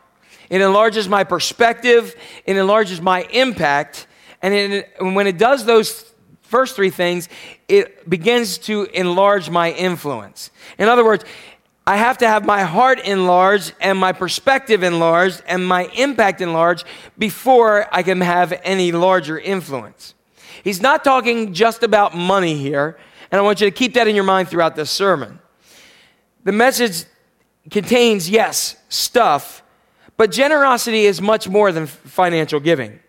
[0.50, 2.14] it enlarges my perspective,
[2.46, 4.06] it enlarges my impact.
[4.42, 7.30] And, it, when it does those first three things,
[7.70, 10.52] it begins to enlarge my influence.
[10.78, 11.24] In other words,
[11.86, 16.86] I have to have my heart enlarged and my perspective enlarged and my impact enlarged
[17.18, 20.14] before I can have any larger influence.
[20.64, 23.00] He's not talking just about money here,
[23.32, 25.40] and I want you to keep that in your mind throughout this sermon.
[26.44, 27.06] The message
[27.72, 29.64] contains, yes, stuff,
[30.18, 33.00] but generosity is much more than financial giving.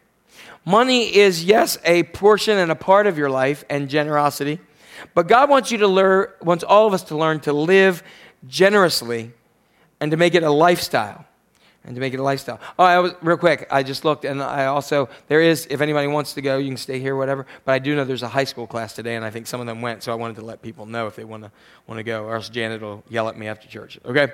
[0.65, 4.61] Money is, yes, a portion and a part of your life and generosity,
[5.13, 8.03] but God wants you to learn, wants all of us to learn to live
[8.47, 9.33] generously
[10.01, 11.27] and to make it a lifestyle.
[11.85, 12.61] And to make it a lifestyle.
[12.79, 13.67] Oh, I was real quick.
[13.69, 15.67] I just looked, and I also there is.
[15.69, 17.45] If anybody wants to go, you can stay here, whatever.
[17.65, 19.67] But I do know there's a high school class today, and I think some of
[19.67, 20.05] them went.
[20.05, 21.51] So I wanted to let people know if they want to
[21.89, 23.99] want to go, or else Janet will yell at me after church.
[24.05, 24.33] Okay.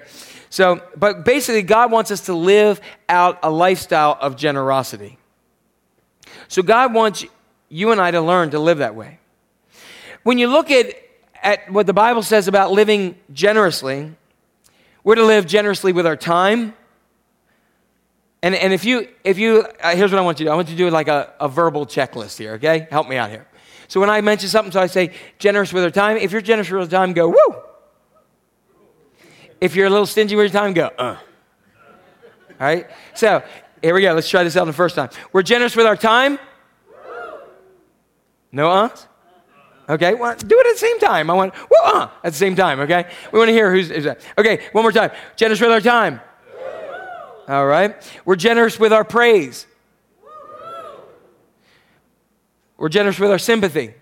[0.51, 5.17] So, but basically, God wants us to live out a lifestyle of generosity.
[6.49, 7.25] So God wants
[7.71, 9.21] you and I to learn to live that way.
[10.23, 10.95] When you look at
[11.43, 14.13] at what the Bible says about living generously,
[15.05, 16.75] we're to live generously with our time.
[18.43, 20.57] And, and if you, if you uh, here's what I want you to do I
[20.57, 22.87] want you to do like a, a verbal checklist here, okay?
[22.91, 23.47] Help me out here.
[23.89, 26.19] So when I mention something, so I say generous with our time.
[26.19, 27.63] If you're generous with your time, go, woo.
[29.61, 31.17] If you're a little stingy with your time, go, uh.
[32.61, 32.87] All right?
[33.15, 33.43] So
[33.83, 34.13] here we go.
[34.13, 35.11] Let's try this out the first time.
[35.33, 36.39] We're generous with our time.
[38.53, 39.07] No uhs?
[39.89, 41.31] Okay, well, do it at the same time.
[41.31, 43.11] I want, well, uh, at the same time, okay?
[43.33, 44.21] We want to hear who's, who's that.
[44.37, 45.11] Okay, one more time.
[45.37, 46.21] Generous with our time.
[47.49, 47.97] All right.
[48.27, 49.67] We're generous with our praise.
[52.77, 53.95] We're generous with our sympathy.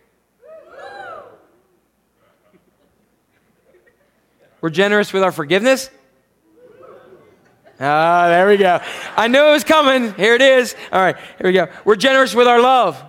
[4.61, 5.91] We're generous with our forgiveness.
[7.79, 8.81] Ah, there we go.
[9.17, 10.15] I knew it was coming.
[10.15, 10.75] Here it is.
[10.91, 11.69] All right, here we go.
[11.85, 13.03] We're generous with our love.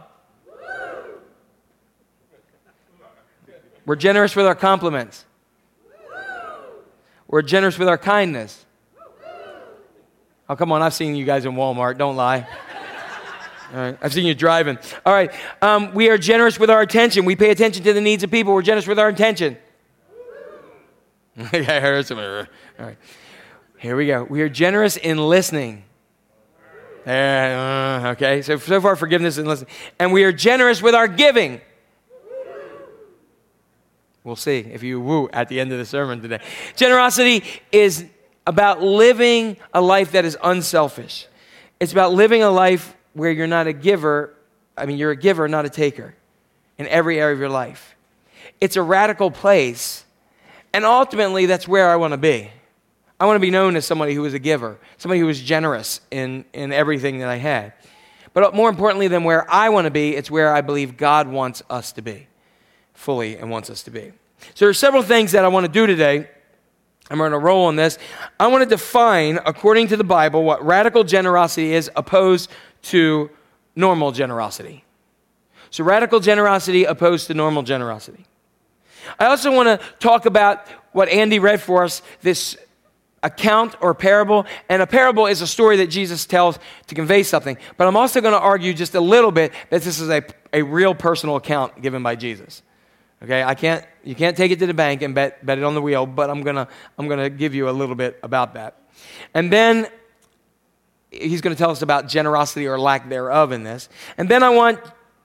[3.87, 5.23] We're generous with our compliments.
[7.25, 8.65] We're generous with our kindness.
[10.49, 12.45] Oh, come on, I've seen you guys in Walmart, don't lie.
[13.73, 14.77] All right, I've seen you driving.
[15.05, 15.31] All right,
[15.61, 17.23] um, we are generous with our attention.
[17.23, 18.53] We pay attention to the needs of people.
[18.53, 19.57] We're generous with our attention.
[21.37, 22.19] I heard some.
[22.19, 22.45] All
[22.77, 22.97] right,
[23.77, 24.25] here we go.
[24.25, 25.85] We are generous in listening.
[27.05, 31.61] Uh, okay, so so far forgiveness and listening, and we are generous with our giving.
[34.27, 36.41] We'll see if you woo at the end of the sermon today.
[36.75, 38.03] Generosity is
[38.45, 41.27] about living a life that is unselfish.
[41.79, 44.33] It's about living a life where you're not a giver,
[44.75, 46.13] I mean, you're a giver, not a taker,
[46.77, 47.95] in every area of your life.
[48.59, 50.03] It's a radical place,
[50.73, 52.51] and ultimately, that's where I want to be.
[53.21, 56.01] I want to be known as somebody who is a giver, somebody who is generous
[56.11, 57.71] in, in everything that I had.
[58.33, 61.63] But more importantly than where I want to be, it's where I believe God wants
[61.69, 62.27] us to be
[62.97, 64.11] fully and wants us to be.
[64.55, 66.27] So there are several things that I want to do today.
[67.09, 67.97] I'm going to roll on this.
[68.39, 72.49] I want to define, according to the Bible, what radical generosity is opposed
[72.83, 73.29] to
[73.75, 74.83] normal generosity.
[75.69, 78.25] So, radical generosity opposed to normal generosity.
[79.19, 82.57] I also want to talk about what Andy read for us this
[83.23, 84.45] account or parable.
[84.69, 87.57] And a parable is a story that Jesus tells to convey something.
[87.77, 90.61] But I'm also going to argue just a little bit that this is a, a
[90.61, 92.63] real personal account given by Jesus.
[93.23, 95.73] Okay, I can't, you can't take it to the bank and bet, bet it on
[95.73, 96.67] the wheel, but I'm gonna,
[96.99, 98.79] I'm gonna give you a little bit about that.
[99.33, 99.87] And then
[101.09, 103.89] he's gonna tell us about generosity or lack thereof in this.
[104.17, 104.79] And then I want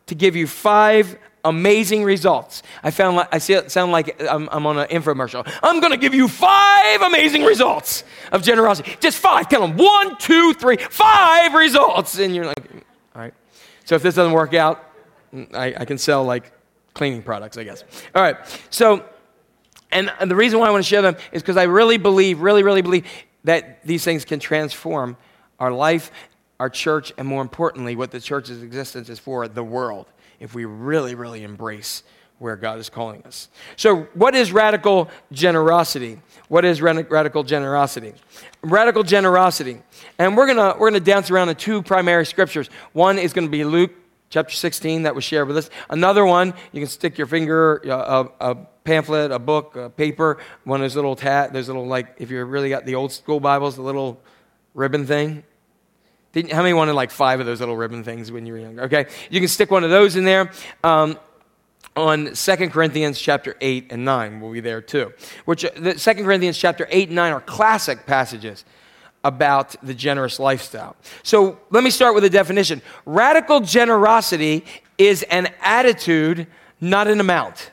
[0.07, 2.63] to give you five amazing results.
[2.83, 5.47] I found like, I sound like I'm, I'm on an infomercial.
[5.63, 8.97] I'm gonna give you five amazing results of generosity.
[9.01, 9.85] Just five, count them.
[9.85, 12.19] One, two, three, five results.
[12.19, 12.71] And you're like,
[13.15, 13.35] all right.
[13.85, 14.83] So if this doesn't work out,
[15.53, 16.53] I, I can sell like
[16.95, 17.85] cleaning products, I guess.
[18.15, 18.37] All right.
[18.71, 19.05] So,
[19.91, 22.63] and, the reason why I want to share them is because I really believe, really,
[22.63, 23.07] really believe
[23.45, 25.17] that these things can transform
[25.59, 26.11] our life
[26.63, 30.07] our church, and more importantly, what the church's existence is for the world,
[30.39, 32.05] if we really, really embrace
[32.39, 33.49] where God is calling us.
[33.75, 36.21] So, what is radical generosity?
[36.47, 38.15] What is rad- radical generosity?
[38.63, 39.83] Radical generosity.
[40.21, 42.71] And we're going to we're going to dance around the two primary scriptures.
[42.93, 43.91] One is going to be Luke
[44.33, 45.69] chapter 16 that was shared with us.
[45.91, 50.39] Another one, you can stick your finger, uh, a, a pamphlet, a book, a paper,
[50.65, 53.41] one of those little tat, those little, like, if you really got the old school
[53.41, 54.19] Bibles, the little
[54.73, 55.45] ribbon thing.
[56.33, 58.83] Didn't, how many wanted like five of those little ribbon things when you were younger?
[58.85, 60.51] Okay, you can stick one of those in there.
[60.83, 61.19] Um,
[61.95, 65.13] on 2 Corinthians chapter 8 and 9 we'll be there too.
[65.45, 68.65] Which the 2 Corinthians chapter 8 and 9 are classic passages
[69.25, 70.97] about the generous lifestyle.
[71.23, 72.83] So let me start with a definition.
[73.07, 74.65] Radical generosity
[74.99, 76.47] is an attitude,
[76.81, 77.71] not an amount.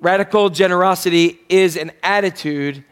[0.00, 2.84] Radical generosity is an attitude,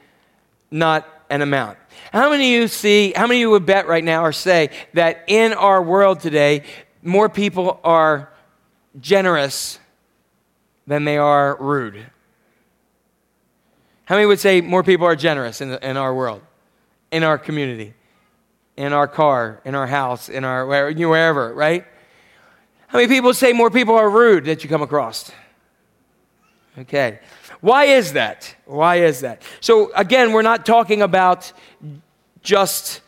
[0.70, 1.78] not an amount.
[2.12, 4.70] How many of you see, how many of you would bet right now or say
[4.94, 6.62] that in our world today,
[7.02, 8.32] more people are
[9.00, 9.78] generous
[10.86, 12.04] than they are rude?
[14.04, 16.42] How many would say more people are generous in, in our world,
[17.14, 17.94] in our community,
[18.76, 21.84] in our car, in our house, in our where, wherever, right?
[22.88, 25.30] How many people say more people are rude that you come across?
[26.76, 27.20] Okay.
[27.60, 28.52] Why is that?
[28.66, 29.42] Why is that?
[29.60, 31.52] So, again, we're not talking about
[32.42, 33.00] just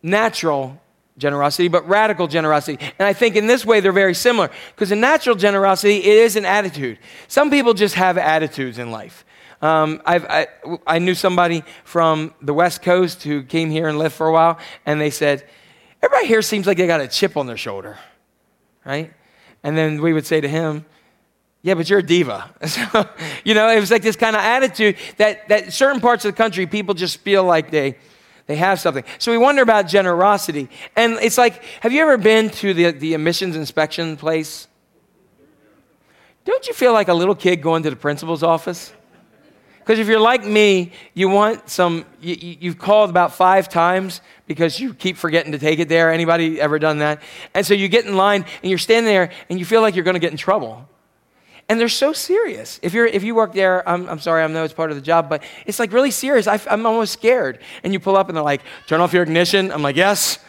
[0.00, 0.80] natural
[1.18, 2.78] generosity, but radical generosity.
[3.00, 6.36] And I think in this way they're very similar because in natural generosity, it is
[6.36, 6.98] an attitude.
[7.26, 9.24] Some people just have attitudes in life.
[9.62, 10.48] Um, I,
[10.86, 14.58] I knew somebody from the West Coast who came here and lived for a while,
[14.86, 15.46] and they said,
[16.02, 17.98] Everybody here seems like they got a chip on their shoulder,
[18.86, 19.12] right?
[19.62, 20.86] And then we would say to him,
[21.62, 22.50] yeah, but you're a diva.
[22.66, 23.08] So,
[23.44, 26.36] you know, it was like this kind of attitude that, that certain parts of the
[26.36, 27.98] country, people just feel like they,
[28.46, 29.04] they have something.
[29.18, 30.68] So we wonder about generosity.
[30.96, 34.68] And it's like, have you ever been to the, the emissions inspection place?
[36.44, 38.92] Don't you feel like a little kid going to the principal's office?
[39.80, 44.78] Because if you're like me, you want some, you, you've called about five times because
[44.78, 46.12] you keep forgetting to take it there.
[46.12, 47.22] Anybody ever done that?
[47.54, 50.04] And so you get in line and you're standing there and you feel like you're
[50.04, 50.88] going to get in trouble.
[51.68, 52.80] And they're so serious.
[52.82, 55.02] If, you're, if you work there, I'm, I'm sorry, I know it's part of the
[55.02, 56.46] job, but it's like really serious.
[56.46, 57.60] I, I'm almost scared.
[57.82, 59.70] And you pull up and they're like, turn off your ignition.
[59.72, 60.40] I'm like, yes.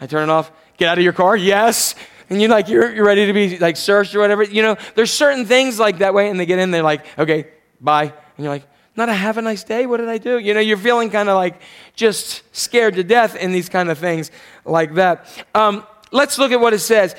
[0.00, 0.52] I turn it off.
[0.76, 1.36] Get out of your car.
[1.36, 1.96] Yes.
[2.30, 4.44] And you're like, you're, you're ready to be like searched or whatever.
[4.44, 6.30] You know, there's certain things like that way.
[6.30, 7.48] And they get in, they're like, okay,
[7.80, 8.04] bye.
[8.04, 8.64] And you're like,
[8.98, 9.86] not a have a nice day.
[9.86, 10.38] What did I do?
[10.38, 11.62] You know, you're feeling kind of like
[11.94, 14.32] just scared to death in these kind of things
[14.64, 15.24] like that.
[15.54, 17.14] Um, let's look at what it says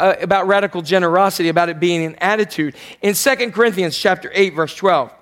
[0.00, 2.74] uh, about radical generosity, about it being an attitude.
[3.00, 5.14] In 2 Corinthians chapter 8, verse 12,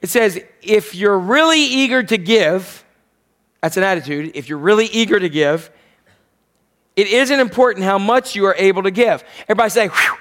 [0.00, 2.84] it says, if you're really eager to give,
[3.62, 5.72] that's an attitude, if you're really eager to give,
[6.94, 9.24] it isn't important how much you are able to give.
[9.48, 10.16] Everybody say, Whew.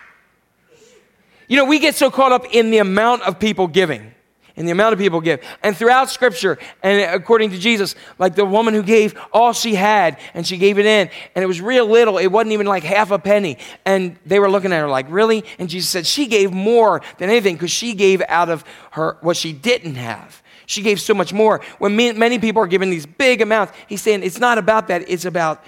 [1.48, 4.14] you know, we get so caught up in the amount of people giving
[4.56, 5.42] and the amount of people give.
[5.64, 10.20] And throughout Scripture, and according to Jesus, like the woman who gave all she had
[10.34, 12.18] and she gave it in, and it was real little.
[12.18, 13.58] It wasn't even like half a penny.
[13.86, 15.44] And they were looking at her like, really?
[15.58, 19.38] And Jesus said she gave more than anything because she gave out of her what
[19.38, 20.42] she didn't have.
[20.66, 21.62] She gave so much more.
[21.80, 25.10] When many people are giving these big amounts, he's saying it's not about that.
[25.10, 25.64] It's about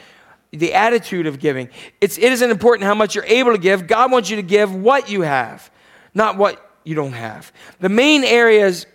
[0.51, 1.69] the attitude of giving.
[1.99, 3.87] It's, it isn't important how much you're able to give.
[3.87, 5.69] God wants you to give what you have,
[6.13, 7.51] not what you don't have.
[7.79, 8.85] The main areas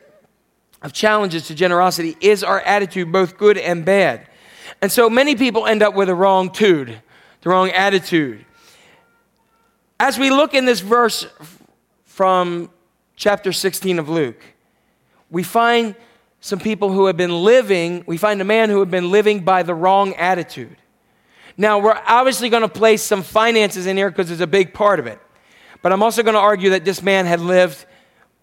[0.83, 4.27] of challenges to generosity is our attitude, both good and bad.
[4.81, 7.01] And so many people end up with a wrong tude,
[7.43, 8.45] the wrong attitude.
[9.99, 11.27] As we look in this verse
[12.07, 12.71] from
[13.17, 14.43] chapter 16 of Luke,
[15.31, 15.95] we find
[16.41, 19.63] some people who have been living, we find a man who had been living by
[19.63, 20.77] the wrong attitude.
[21.57, 24.99] Now, we're obviously going to place some finances in here because it's a big part
[24.99, 25.21] of it.
[25.83, 27.85] But I'm also going to argue that this man had lived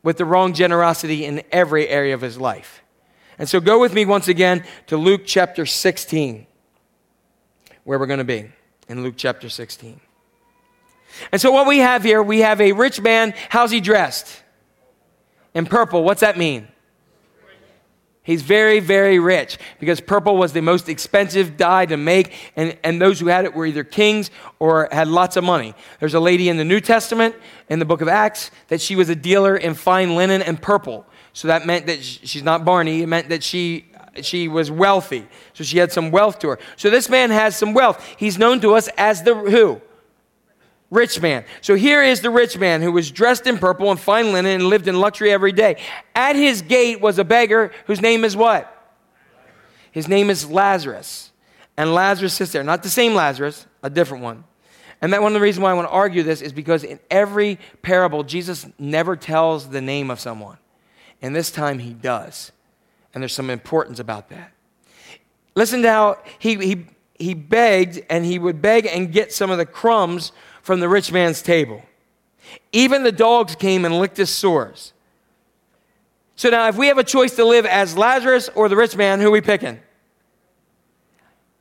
[0.03, 2.81] with the wrong generosity in every area of his life.
[3.37, 6.47] And so go with me once again to Luke chapter 16,
[7.83, 8.49] where we're going to be
[8.89, 9.99] in Luke chapter 16.
[11.31, 13.33] And so what we have here, we have a rich man.
[13.49, 14.43] How's he dressed?
[15.53, 16.03] In purple.
[16.03, 16.67] What's that mean?
[18.27, 23.01] He's very, very rich because purple was the most expensive dye to make, and, and
[23.01, 25.73] those who had it were either kings or had lots of money.
[26.01, 27.35] There's a lady in the New Testament,
[27.69, 31.05] in the book of Acts, that she was a dealer in fine linen and purple.
[31.31, 33.85] So that meant that she's not Barney, it meant that she,
[34.21, 35.25] she was wealthy.
[35.53, 36.59] So she had some wealth to her.
[36.75, 38.05] So this man has some wealth.
[38.17, 39.81] He's known to us as the who?
[40.89, 41.43] Rich man.
[41.61, 44.67] So here is the rich man who was dressed in purple and fine linen and
[44.67, 45.81] lived in luxury every day.
[46.15, 48.73] At his gate was a beggar whose name is what?
[49.91, 51.31] His name is Lazarus.
[51.75, 52.63] and Lazarus sits there.
[52.63, 54.45] Not the same Lazarus, a different one.
[55.01, 56.99] And that one of the reasons why I want to argue this is because in
[57.11, 60.57] every parable, Jesus never tells the name of someone.
[61.21, 62.51] And this time he does.
[63.13, 64.51] And there's some importance about that.
[65.55, 66.85] Listen to how he, he,
[67.15, 70.31] he begged, and he would beg and get some of the crumbs
[70.67, 71.81] from the rich man's table.
[72.73, 74.91] Even the dogs came and licked his sores.
[76.35, 79.21] So now, if we have a choice to live as Lazarus or the rich man,
[79.21, 79.79] who are we picking?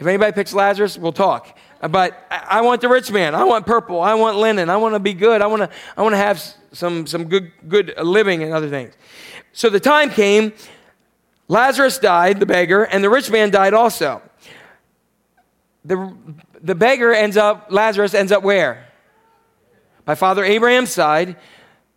[0.00, 1.56] If anybody picks Lazarus, we'll talk.
[1.88, 3.36] But I want the rich man.
[3.36, 4.00] I want purple.
[4.00, 4.68] I want linen.
[4.68, 5.40] I want to be good.
[5.40, 6.42] I want to, I want to have
[6.72, 8.92] some, some good, good living and other things.
[9.52, 10.52] So the time came,
[11.46, 14.20] Lazarus died, the beggar, and the rich man died also.
[15.84, 16.12] The,
[16.60, 18.82] the beggar ends up, Lazarus ends up where?
[20.06, 21.36] By Father Abraham's side.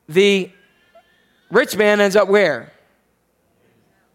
[0.10, 0.51] The
[1.49, 2.74] rich man ends up where?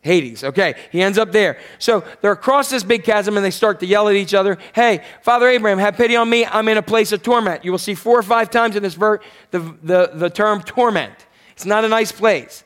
[0.03, 0.45] Hades.
[0.45, 1.59] Okay, he ends up there.
[1.79, 4.59] So they're across this big chasm and they start to yell at each other.
[4.75, 6.45] Hey, Father Abraham, have pity on me.
[6.45, 7.65] I'm in a place of torment.
[7.65, 11.15] You will see four or five times in this verse the, the, the term torment.
[11.53, 12.65] It's not a nice place.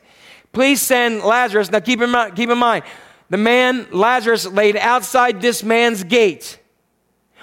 [0.51, 1.71] Please send Lazarus.
[1.71, 2.83] Now keep in, mind, keep in mind,
[3.29, 6.59] the man, Lazarus, laid outside this man's gate.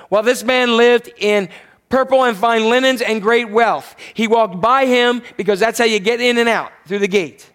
[0.09, 1.49] While this man lived in
[1.89, 5.99] purple and fine linens and great wealth, he walked by him because that's how you
[6.01, 7.51] get in and out through the gate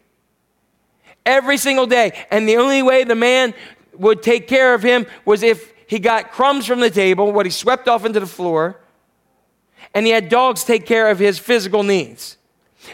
[1.25, 2.25] every single day.
[2.31, 3.53] And the only way the man
[3.93, 7.51] would take care of him was if he got crumbs from the table, what he
[7.51, 8.79] swept off into the floor,
[9.93, 12.37] and he had dogs take care of his physical needs.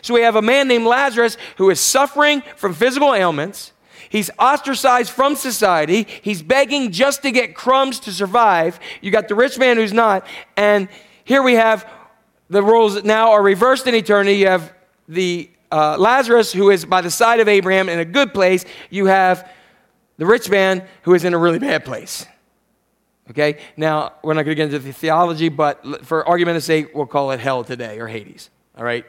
[0.01, 3.71] So we have a man named Lazarus who is suffering from physical ailments.
[4.09, 6.07] He's ostracized from society.
[6.21, 8.79] He's begging just to get crumbs to survive.
[9.01, 10.25] You got the rich man who's not.
[10.55, 10.87] And
[11.27, 11.85] here we have
[12.49, 14.37] the roles now are reversed in eternity.
[14.37, 14.73] You have
[15.09, 18.63] the uh, Lazarus who is by the side of Abraham in a good place.
[18.89, 19.51] You have
[20.15, 22.25] the rich man who is in a really bad place.
[23.29, 23.59] Okay?
[23.75, 27.31] Now, we're not going to get into the theology, but for argument's sake, we'll call
[27.31, 28.49] it hell today or Hades.
[28.77, 29.05] All right?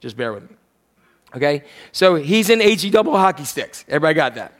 [0.00, 0.56] Just bear with me.
[1.36, 1.62] Okay?
[1.92, 3.84] So he's in HE double hockey sticks.
[3.86, 4.54] Everybody got that?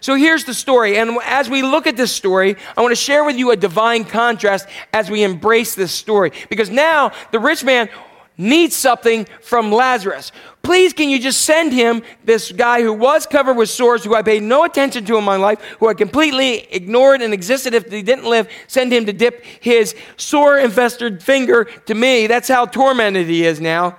[0.00, 0.98] So here's the story.
[0.98, 4.04] And as we look at this story, I want to share with you a divine
[4.04, 6.32] contrast as we embrace this story.
[6.48, 7.88] Because now the rich man
[8.36, 10.32] needs something from Lazarus.
[10.62, 14.22] Please, can you just send him this guy who was covered with sores, who I
[14.22, 18.02] paid no attention to in my life, who I completely ignored and existed if he
[18.02, 18.48] didn't live?
[18.66, 22.26] Send him to dip his sore infested finger to me.
[22.26, 23.98] That's how tormented he is now,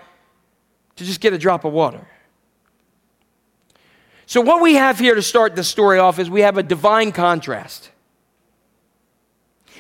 [0.96, 2.08] to just get a drop of water.
[4.32, 7.12] So, what we have here to start the story off is we have a divine
[7.12, 7.92] contrast.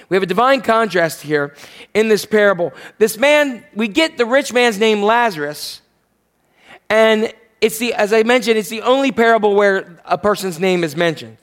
[0.10, 1.56] We have a divine contrast here
[1.94, 2.74] in this parable.
[2.98, 5.80] This man, we get the rich man's name Lazarus,
[6.90, 10.98] and it's the, as I mentioned, it's the only parable where a person's name is
[10.98, 11.38] mentioned.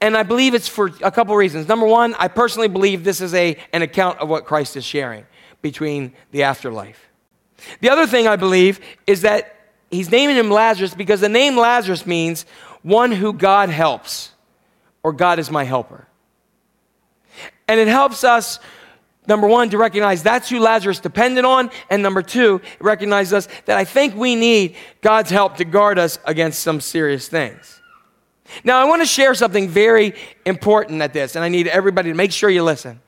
[0.00, 1.66] And I believe it's for a couple reasons.
[1.66, 5.26] Number one, I personally believe this is a, an account of what Christ is sharing
[5.62, 7.08] between the afterlife.
[7.80, 9.55] The other thing I believe is that
[9.90, 12.46] he's naming him Lazarus because the name Lazarus means
[12.82, 14.32] one who God helps,
[15.02, 16.06] or God is my helper.
[17.68, 18.60] And it helps us,
[19.26, 21.70] number one, to recognize that's who Lazarus depended on.
[21.90, 25.98] And number two, it recognizes us that I think we need God's help to guard
[25.98, 27.80] us against some serious things.
[28.62, 30.14] Now, I want to share something very
[30.44, 33.00] important at this, and I need everybody to make sure you listen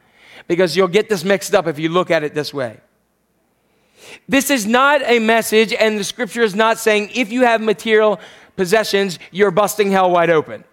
[0.48, 2.80] because you'll get this mixed up if you look at it this way.
[4.28, 8.20] This is not a message, and the scripture is not saying if you have material
[8.56, 10.64] possessions, you're busting hell wide open.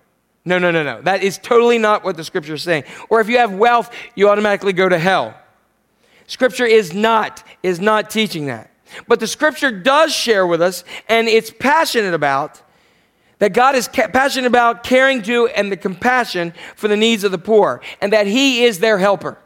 [0.46, 1.02] No, no, no, no.
[1.02, 2.84] That is totally not what the scripture is saying.
[3.10, 5.36] Or if you have wealth, you automatically go to hell.
[6.28, 8.72] Scripture is not is not teaching that.
[9.08, 12.62] But the scripture does share with us and it's passionate about
[13.40, 17.32] that God is ca- passionate about caring to and the compassion for the needs of
[17.32, 19.38] the poor and that he is their helper.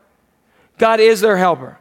[0.78, 1.79] God is their helper.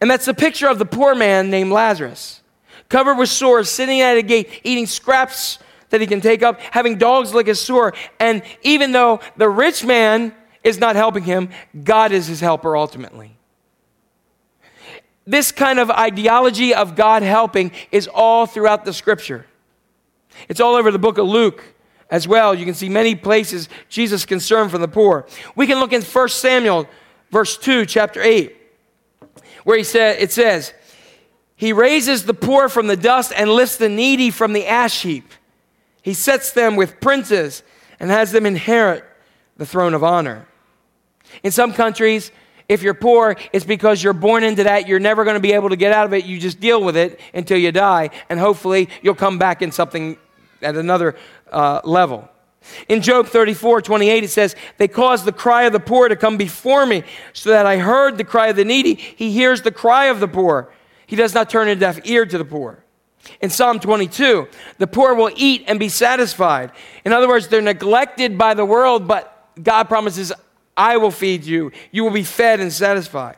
[0.00, 2.42] And that's the picture of the poor man named Lazarus,
[2.88, 5.58] covered with sores, sitting at a gate, eating scraps
[5.90, 7.94] that he can take up, having dogs lick his sore.
[8.20, 11.50] And even though the rich man is not helping him,
[11.82, 13.36] God is his helper ultimately.
[15.26, 19.46] This kind of ideology of God helping is all throughout the scripture.
[20.48, 21.64] It's all over the book of Luke
[22.10, 22.54] as well.
[22.54, 25.26] You can see many places Jesus' concern for the poor.
[25.54, 26.88] We can look in 1 Samuel,
[27.30, 28.56] verse 2, chapter 8,
[29.64, 30.72] where he said, it says,
[31.56, 35.32] He raises the poor from the dust and lifts the needy from the ash heap.
[36.02, 37.62] He sets them with princes
[38.00, 39.04] and has them inherit
[39.56, 40.46] the throne of honor.
[41.42, 42.30] In some countries,
[42.68, 44.86] if you're poor, it's because you're born into that.
[44.86, 46.24] You're never going to be able to get out of it.
[46.24, 50.16] You just deal with it until you die, and hopefully you'll come back in something
[50.60, 51.16] at another
[51.50, 52.28] uh, level.
[52.88, 56.36] In Job 34, 28, it says, They caused the cry of the poor to come
[56.36, 58.94] before me, so that I heard the cry of the needy.
[58.94, 60.70] He hears the cry of the poor.
[61.06, 62.84] He does not turn a deaf ear to the poor.
[63.40, 64.48] In Psalm 22,
[64.78, 66.72] the poor will eat and be satisfied.
[67.04, 70.32] In other words, they're neglected by the world, but God promises,
[70.76, 71.72] I will feed you.
[71.90, 73.36] You will be fed and satisfied.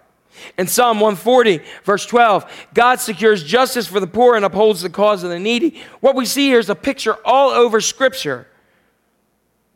[0.57, 5.22] In Psalm 140, verse 12, God secures justice for the poor and upholds the cause
[5.22, 5.83] of the needy.
[6.01, 8.47] What we see here is a picture all over Scripture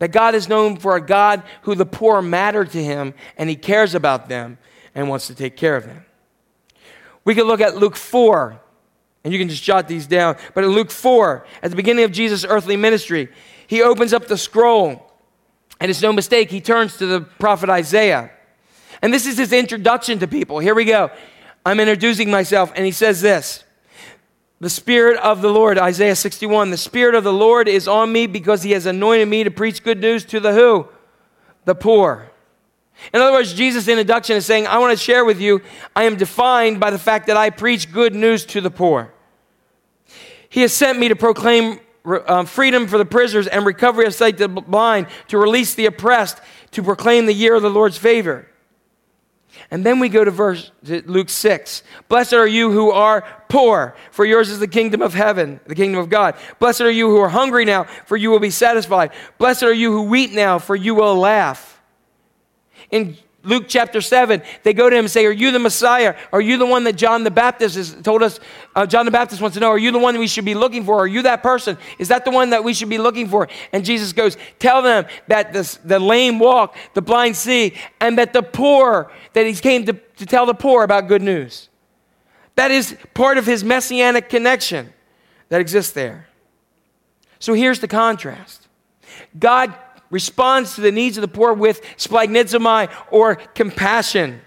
[0.05, 3.57] that God is known for a God who the poor matter to him and he
[3.57, 4.59] cares about them
[4.95, 6.05] and wants to take care of them.
[7.25, 8.61] We can look at Luke 4,
[9.25, 10.37] and you can just jot these down.
[10.53, 13.31] But in Luke 4, at the beginning of Jesus' earthly ministry,
[13.67, 15.11] he opens up the scroll,
[15.81, 18.31] and it's no mistake, he turns to the prophet Isaiah.
[19.01, 20.59] And this is his introduction to people.
[20.59, 21.13] Here we go.
[21.65, 23.65] I'm introducing myself, and he says this
[24.65, 28.27] The Spirit of the Lord, Isaiah 61, the Spirit of the Lord is on me
[28.27, 30.89] because he has anointed me to preach good news to the who?
[31.67, 32.31] The poor.
[33.13, 35.61] In other words, Jesus' introduction is saying, I want to share with you,
[35.95, 39.13] I am defined by the fact that I preach good news to the poor.
[40.49, 44.39] He has sent me to proclaim uh, freedom for the prisoners and recovery of sight
[44.39, 46.41] to the blind, to release the oppressed,
[46.71, 48.49] to proclaim the year of the Lord's favor.
[49.71, 51.83] And then we go to verse to Luke 6.
[52.09, 56.01] Blessed are you who are poor, for yours is the kingdom of heaven, the kingdom
[56.01, 56.35] of God.
[56.59, 59.13] Blessed are you who are hungry now, for you will be satisfied.
[59.39, 61.81] Blessed are you who weep now, for you will laugh.
[62.91, 66.17] In Luke chapter 7, they go to him and say, Are you the Messiah?
[66.33, 68.41] Are you the one that John the Baptist has told us?
[68.75, 70.85] Uh, John the Baptist wants to know, Are you the one we should be looking
[70.85, 70.99] for?
[70.99, 71.77] Are you that person?
[71.99, 73.49] Is that the one that we should be looking for?
[73.73, 78.33] And Jesus goes, Tell them that this, the lame walk, the blind see, and that
[78.33, 81.69] the poor, that he came to, to tell the poor about good news.
[82.57, 84.93] That is part of his messianic connection
[85.49, 86.29] that exists there.
[87.39, 88.69] So here's the contrast
[89.39, 89.75] God
[90.15, 94.41] responds to the needs of the poor with splanchnizomai or compassion.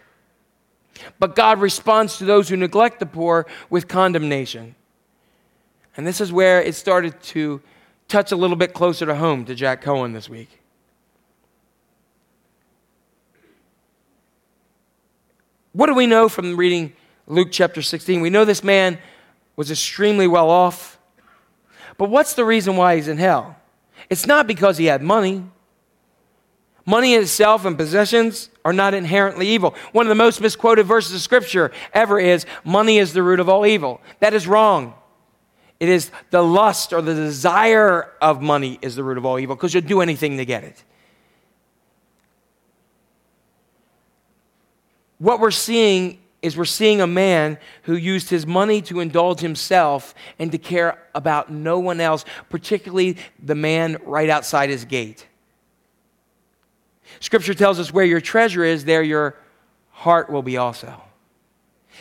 [1.19, 4.75] But God responds to those who neglect the poor with condemnation.
[5.97, 7.61] And this is where it started to
[8.07, 10.61] touch a little bit closer to home to Jack Cohen this week.
[15.73, 16.93] What do we know from reading
[17.27, 18.21] Luke chapter 16?
[18.21, 18.99] We know this man
[19.57, 20.97] was extremely well off.
[21.97, 23.57] But what's the reason why he's in hell?
[24.09, 25.43] It's not because he had money.
[26.87, 29.75] Money itself and possessions are not inherently evil.
[29.91, 33.49] One of the most misquoted verses of Scripture ever is money is the root of
[33.49, 33.99] all evil.
[34.21, 34.93] That is wrong.
[35.81, 39.53] It is the lust or the desire of money is the root of all evil
[39.53, 40.81] because you'll do anything to get it.
[45.17, 50.15] What we're seeing is we're seeing a man who used his money to indulge himself
[50.39, 55.27] and to care about no one else, particularly the man right outside his gate.
[57.19, 59.35] Scripture tells us where your treasure is, there your
[59.89, 61.01] heart will be also.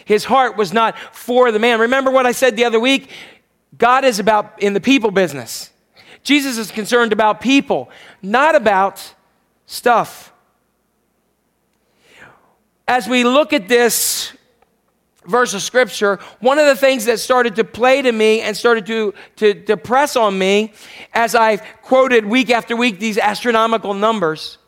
[0.04, 1.80] His heart was not for the man.
[1.80, 3.10] Remember what I said the other week?
[3.78, 5.70] God is about in the people business.
[6.22, 7.90] Jesus is concerned about people,
[8.20, 9.14] not about
[9.66, 10.32] stuff.
[12.88, 14.32] As we look at this
[15.24, 18.86] verse of scripture, one of the things that started to play to me and started
[18.86, 20.72] to, to, to press on me
[21.12, 24.58] as I've quoted week after week these astronomical numbers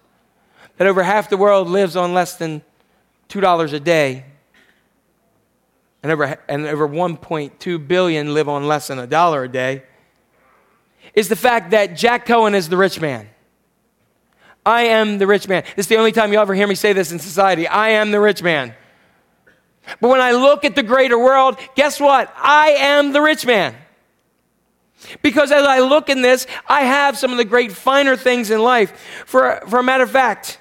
[0.78, 2.62] that over half the world lives on less than
[3.28, 4.24] $2 a day.
[6.02, 9.82] And over, and over 1.2 billion live on less than a dollar a day,
[11.14, 13.28] is the fact that Jack Cohen is the rich man.
[14.64, 15.64] I am the rich man.
[15.76, 17.66] This is the only time you'll ever hear me say this in society.
[17.66, 18.74] I am the rich man.
[20.00, 22.32] But when I look at the greater world, guess what?
[22.36, 23.74] I am the rich man.
[25.22, 28.60] Because as I look in this, I have some of the great finer things in
[28.60, 29.24] life.
[29.26, 30.60] For, for a matter of fact,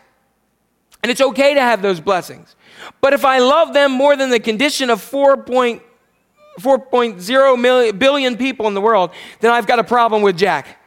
[1.03, 2.55] and it's okay to have those blessings.
[3.01, 8.73] But if I love them more than the condition of 4.0 million, billion people in
[8.73, 10.79] the world, then I've got a problem with Jack.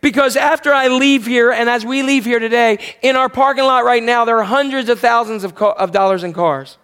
[0.00, 3.84] Because after I leave here, and as we leave here today, in our parking lot
[3.84, 6.76] right now, there are hundreds of thousands of, co- of dollars in cars.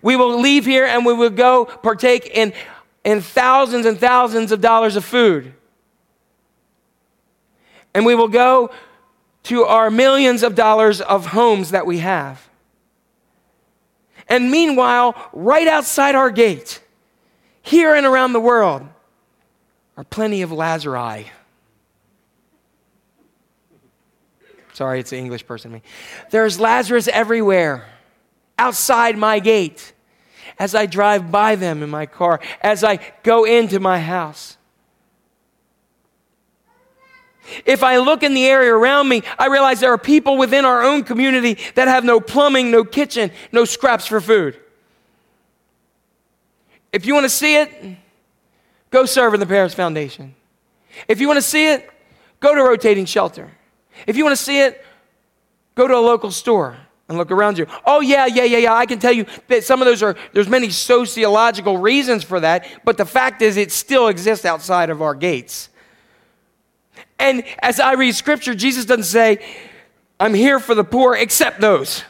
[0.00, 2.52] We will leave here and we will go partake in,
[3.04, 5.54] in thousands and thousands of dollars of food.
[7.94, 8.70] And we will go
[9.44, 12.48] to our millions of dollars of homes that we have.
[14.28, 16.80] And meanwhile, right outside our gate,
[17.62, 18.86] here and around the world,
[19.96, 21.26] are plenty of Lazari.
[24.72, 25.72] Sorry, it's an English person.
[25.72, 25.82] Me.
[26.30, 27.86] There's Lazarus everywhere,
[28.58, 29.92] outside my gate,
[30.58, 34.56] as I drive by them in my car, as I go into my house.
[37.64, 40.82] If I look in the area around me, I realize there are people within our
[40.82, 44.58] own community that have no plumbing, no kitchen, no scraps for food.
[46.92, 47.96] If you want to see it,
[48.90, 50.34] go serve in the Paris Foundation.
[51.08, 51.88] If you want to see it,
[52.40, 53.50] go to Rotating Shelter.
[54.06, 54.84] If you want to see it,
[55.74, 56.76] go to a local store
[57.08, 57.66] and look around you.
[57.84, 58.74] Oh yeah, yeah, yeah, yeah.
[58.74, 62.66] I can tell you that some of those are there's many sociological reasons for that,
[62.84, 65.69] but the fact is it still exists outside of our gates.
[67.20, 69.44] And as I read scripture, Jesus doesn't say,
[70.18, 72.02] I'm here for the poor, except those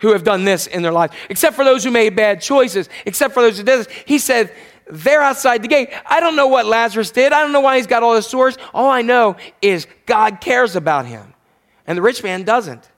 [0.00, 3.34] who have done this in their life, except for those who made bad choices, except
[3.34, 3.88] for those who did this.
[4.04, 4.52] He said,
[4.88, 5.90] they're outside the gate.
[6.06, 7.32] I don't know what Lazarus did.
[7.32, 8.56] I don't know why he's got all the sores.
[8.72, 11.34] All I know is God cares about him.
[11.86, 12.88] And the rich man doesn't.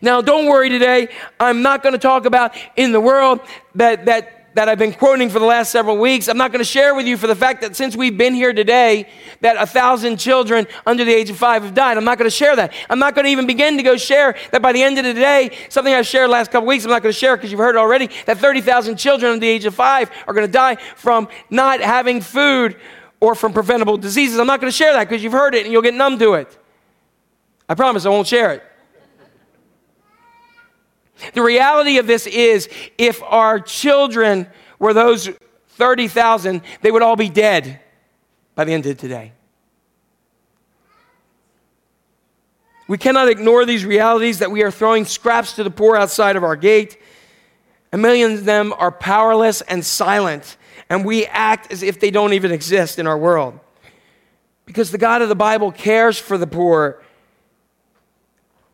[0.00, 1.08] Now, don't worry today.
[1.40, 3.40] I'm not going to talk about in the world
[3.76, 6.28] that, that that I've been quoting for the last several weeks.
[6.28, 8.54] I'm not going to share with you for the fact that since we've been here
[8.54, 9.06] today,
[9.42, 11.98] that a thousand children under the age of five have died.
[11.98, 12.72] I'm not going to share that.
[12.88, 15.12] I'm not going to even begin to go share that by the end of the
[15.12, 17.74] day, something I shared last couple weeks, I'm not going to share because you've heard
[17.74, 21.28] it already, that 30,000 children under the age of five are going to die from
[21.50, 22.76] not having food
[23.20, 24.38] or from preventable diseases.
[24.38, 26.32] I'm not going to share that because you've heard it and you'll get numb to
[26.32, 26.58] it.
[27.68, 28.62] I promise I won't share it.
[31.32, 34.46] The reality of this is if our children
[34.78, 35.30] were those
[35.70, 37.80] 30,000, they would all be dead
[38.54, 39.32] by the end of today.
[42.88, 46.44] We cannot ignore these realities that we are throwing scraps to the poor outside of
[46.44, 46.98] our gate.
[47.90, 50.56] And millions of them are powerless and silent,
[50.88, 53.58] and we act as if they don't even exist in our world.
[54.66, 57.02] Because the God of the Bible cares for the poor,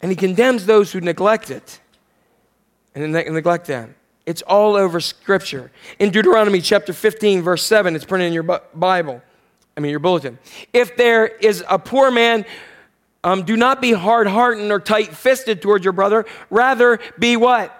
[0.01, 1.81] and He condemns those who neglect it
[2.95, 3.95] and neglect them.
[4.25, 5.71] It's all over Scripture.
[5.99, 9.21] In Deuteronomy chapter 15, verse 7, it's printed in your Bible,
[9.77, 10.39] I mean, your bulletin.
[10.73, 12.45] If there is a poor man,
[13.25, 16.27] um, do not be hard hearted or tight fisted towards your brother.
[16.51, 17.77] Rather, be what?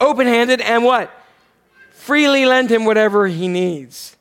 [0.00, 1.10] Open handed and what?
[1.90, 4.16] Freely lend him whatever he needs.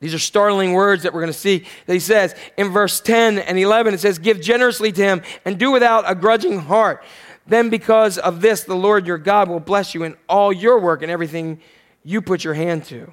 [0.00, 3.38] These are startling words that we're going to see that he says in verse 10
[3.38, 3.94] and 11.
[3.94, 7.04] It says, Give generously to him and do without a grudging heart.
[7.46, 11.02] Then, because of this, the Lord your God will bless you in all your work
[11.02, 11.60] and everything
[12.04, 13.12] you put your hand to.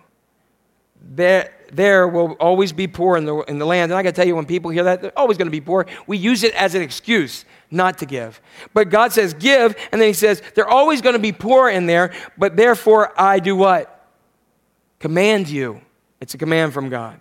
[1.01, 3.91] There, there will always be poor in the, in the land.
[3.91, 5.61] And I got to tell you, when people hear that, they're always going to be
[5.61, 5.86] poor.
[6.07, 8.41] We use it as an excuse not to give.
[8.73, 9.75] But God says, give.
[9.91, 12.13] And then He says, they're always going to be poor in there.
[12.38, 14.07] But therefore, I do what?
[14.99, 15.82] Command you.
[16.19, 17.19] It's a command from God.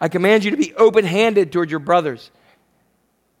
[0.00, 2.30] I command you to be open handed toward your brothers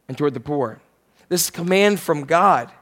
[0.08, 0.80] and toward the poor.
[1.28, 2.72] This is command from God.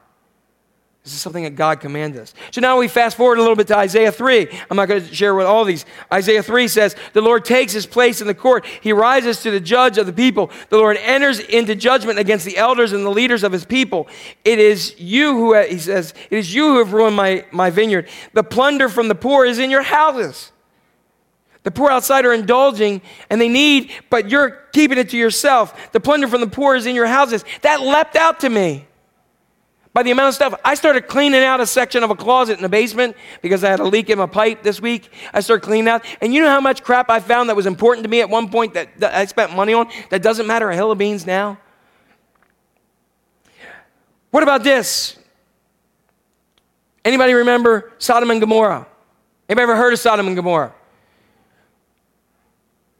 [1.07, 2.33] This is something that God commanded us.
[2.51, 4.49] So now we fast forward a little bit to Isaiah 3.
[4.69, 5.85] I'm not going to share with all these.
[6.11, 8.65] Isaiah 3 says, The Lord takes his place in the court.
[8.81, 10.51] He rises to the judge of the people.
[10.67, 14.09] The Lord enters into judgment against the elders and the leaders of his people.
[14.43, 18.09] It is you who, he says, it is you who have ruined my, my vineyard.
[18.33, 20.51] The plunder from the poor is in your houses.
[21.63, 25.93] The poor outside are indulging and they need, but you're keeping it to yourself.
[25.93, 27.45] The plunder from the poor is in your houses.
[27.61, 28.87] That leapt out to me
[29.97, 30.53] by the amount of stuff.
[30.63, 33.79] I started cleaning out a section of a closet in the basement because I had
[33.79, 35.11] a leak in my pipe this week.
[35.33, 36.05] I started cleaning out.
[36.21, 38.47] And you know how much crap I found that was important to me at one
[38.47, 41.57] point that, that I spent money on that doesn't matter a hill of beans now?
[44.29, 45.17] What about this?
[47.03, 48.85] Anybody remember Sodom and Gomorrah?
[49.49, 50.75] Anybody ever heard of Sodom and Gomorrah?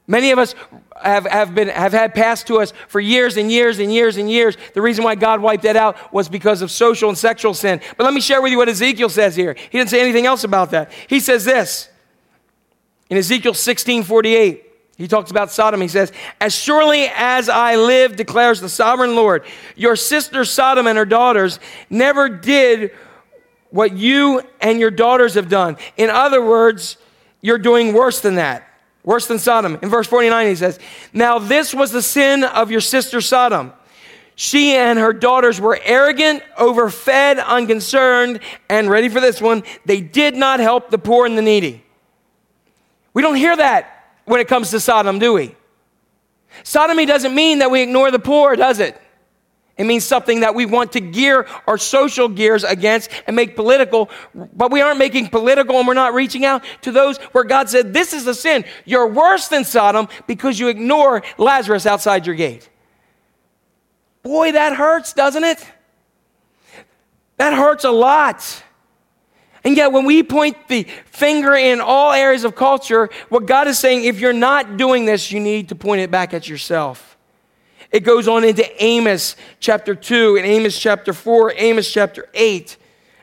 [0.07, 0.55] Many of us
[1.01, 4.29] have, have, been, have had passed to us for years and years and years and
[4.29, 4.57] years.
[4.73, 7.81] The reason why God wiped that out was because of social and sexual sin.
[7.97, 9.53] But let me share with you what Ezekiel says here.
[9.53, 10.91] He didn't say anything else about that.
[11.07, 11.89] He says this
[13.09, 14.63] in Ezekiel 16 48.
[14.97, 15.79] He talks about Sodom.
[15.79, 19.45] He says, As surely as I live, declares the sovereign Lord,
[19.75, 22.91] your sister Sodom and her daughters never did
[23.69, 25.77] what you and your daughters have done.
[25.97, 26.97] In other words,
[27.41, 28.66] you're doing worse than that
[29.07, 29.79] worse than Sodom.
[29.81, 30.77] In verse 49, he says,
[31.13, 33.71] Now this was the sin of your sister Sodom.
[34.35, 40.35] She and her daughters were arrogant, overfed, unconcerned, and ready for this one, they did
[40.35, 41.85] not help the poor and the needy.
[43.13, 45.55] We don't hear that when it comes to Sodom, do we?
[46.63, 48.99] Sodomy doesn't mean that we ignore the poor, does it?
[49.77, 54.09] It means something that we want to gear our social gears against and make political,
[54.33, 57.93] but we aren't making political and we're not reaching out to those where God said,
[57.93, 58.65] This is a sin.
[58.85, 62.69] You're worse than Sodom because you ignore Lazarus outside your gate.
[64.23, 65.65] Boy, that hurts, doesn't it?
[67.37, 68.63] That hurts a lot.
[69.63, 73.77] And yet, when we point the finger in all areas of culture, what God is
[73.77, 77.06] saying, if you're not doing this, you need to point it back at yourself.
[77.91, 82.77] It goes on into Amos chapter 2, and Amos chapter 4, Amos chapter 8,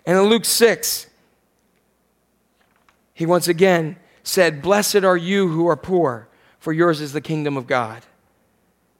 [0.07, 1.07] and in Luke 6.
[3.12, 6.28] He once again said, Blessed are you who are poor,
[6.59, 8.03] for yours is the kingdom of God.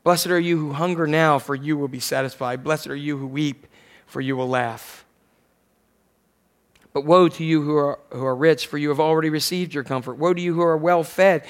[0.05, 2.63] Blessed are you who hunger now, for you will be satisfied.
[2.63, 3.67] Blessed are you who weep,
[4.07, 5.05] for you will laugh.
[6.93, 9.83] But woe to you who are, who are rich, for you have already received your
[9.83, 10.15] comfort.
[10.15, 11.45] Woe to you who are well fed,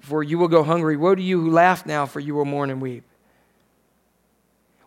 [0.00, 0.96] for you will go hungry.
[0.96, 3.04] Woe to you who laugh now, for you will mourn and weep.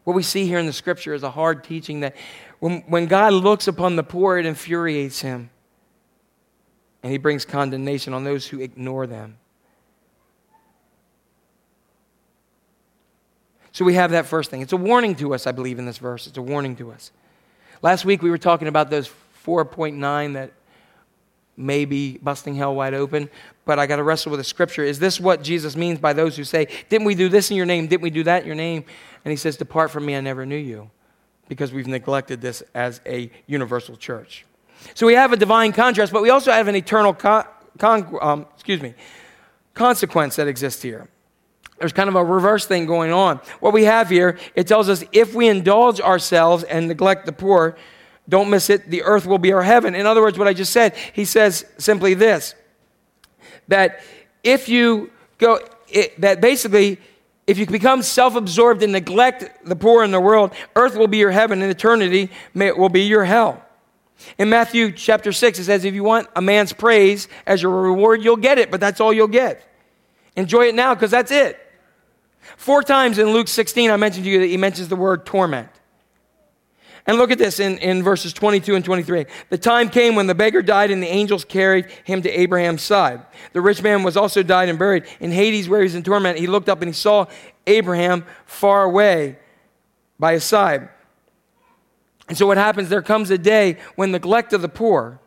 [0.10, 2.16] What we see here in the scripture is a hard teaching that
[2.58, 5.52] when, when God looks upon the poor, it infuriates him.
[7.04, 9.38] And he brings condemnation on those who ignore them.
[13.72, 14.64] So we have that first thing.
[14.64, 16.26] It's a warning to us, I believe, in this verse.
[16.26, 17.12] It's a warning to us.
[17.84, 19.12] Last week we were talking about those
[19.46, 20.54] 4.9 that
[21.56, 23.30] may be busting hell wide open,
[23.64, 24.84] but I got to wrestle with the scripture.
[24.84, 27.68] Is this what Jesus means by those who say, Didn't we do this in your
[27.68, 27.86] name?
[27.86, 28.86] Didn't we do that in your name?
[29.30, 30.90] And he says, Depart from me, I never knew you,
[31.48, 34.44] because we've neglected this as a universal church.
[34.96, 37.46] So we have a divine contrast, but we also have an eternal con-
[37.78, 38.96] con- um, excuse me,
[39.76, 41.08] consequence that exists here.
[41.78, 43.40] There's kind of a reverse thing going on.
[43.60, 47.78] What we have here, it tells us if we indulge ourselves and neglect the poor,
[48.28, 49.94] don't miss it, the earth will be our heaven.
[49.94, 52.56] In other words, what I just said, he says simply this
[53.68, 54.02] that
[54.44, 57.00] if you go, it, that basically,
[57.50, 61.18] if you become self absorbed and neglect the poor in the world, earth will be
[61.18, 63.66] your heaven and eternity will be your hell.
[64.38, 68.24] In Matthew chapter 6, it says, if you want a man's praise as your reward,
[68.24, 69.68] you'll get it, but that's all you'll get.
[70.36, 71.58] Enjoy it now because that's it.
[72.56, 75.70] Four times in Luke 16, I mentioned to you that he mentions the word torment.
[77.10, 79.26] And look at this in, in verses 22 and 23.
[79.50, 83.26] The time came when the beggar died and the angels carried him to Abraham's side.
[83.52, 85.06] The rich man was also died and buried.
[85.20, 87.26] In Hades, where he's in torment, he looked up and he saw
[87.66, 89.40] Abraham far away
[90.20, 90.88] by his side.
[92.28, 95.20] And so what happens, there comes a day when neglect of the poor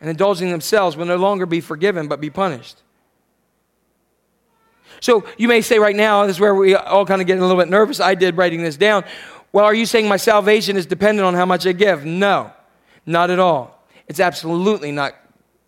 [0.00, 2.82] and indulging themselves will no longer be forgiven but be punished.
[5.02, 7.40] So you may say right now, this is where we all kind of get a
[7.40, 7.98] little bit nervous.
[7.98, 9.04] I did writing this down.
[9.52, 12.04] Well, are you saying my salvation is dependent on how much I give?
[12.06, 12.50] No,
[13.04, 13.84] not at all.
[14.08, 15.14] It's absolutely not,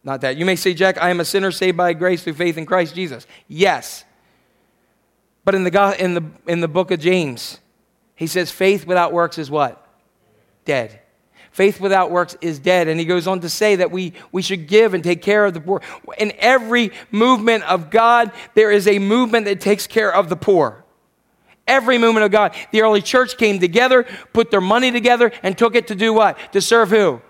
[0.03, 0.37] not that.
[0.37, 2.95] You may say, Jack, I am a sinner saved by grace through faith in Christ
[2.95, 3.27] Jesus.
[3.47, 4.05] Yes.
[5.45, 7.61] But in the, in the, in the book of James,
[8.15, 9.87] he says, faith without works is what?
[10.65, 11.01] Dead.
[11.51, 12.89] Faith without works is dead.
[12.89, 15.55] And he goes on to say that we, we should give and take care of
[15.55, 15.83] the poor.
[16.19, 20.84] In every movement of God, there is a movement that takes care of the poor.
[21.67, 22.55] Every movement of God.
[22.73, 26.39] The early church came together, put their money together, and took it to do what?
[26.53, 27.23] To serve who?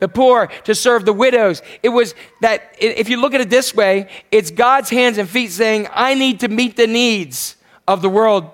[0.00, 1.62] The poor, to serve the widows.
[1.82, 5.50] It was that, if you look at it this way, it's God's hands and feet
[5.50, 7.56] saying, I need to meet the needs
[7.88, 8.50] of the world.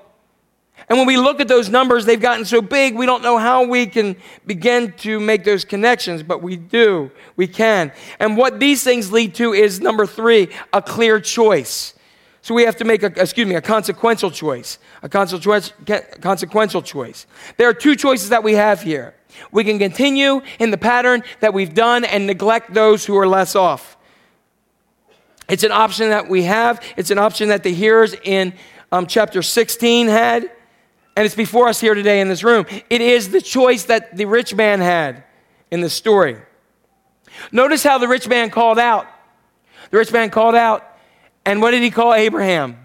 [0.88, 3.64] And when we look at those numbers, they've gotten so big, we don't know how
[3.64, 7.10] we can begin to make those connections, but we do.
[7.36, 7.92] We can.
[8.18, 11.94] And what these things lead to is number three, a clear choice.
[12.42, 14.78] So we have to make a, excuse me, a consequential choice.
[15.02, 17.26] A consequential choice.
[17.56, 19.14] There are two choices that we have here.
[19.52, 23.54] We can continue in the pattern that we've done and neglect those who are less
[23.54, 23.96] off.
[25.48, 26.82] It's an option that we have.
[26.96, 28.54] It's an option that the hearers in
[28.92, 30.50] um, chapter 16 had.
[31.16, 32.66] And it's before us here today in this room.
[32.88, 35.24] It is the choice that the rich man had
[35.70, 36.38] in the story.
[37.52, 39.06] Notice how the rich man called out.
[39.90, 40.89] The rich man called out,
[41.44, 42.76] and what did he call Abraham?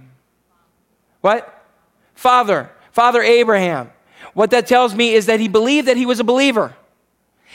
[1.22, 1.66] What?
[2.14, 2.70] Father.
[2.92, 3.92] Father Abraham.
[4.34, 6.76] What that tells me is that he believed that he was a believer.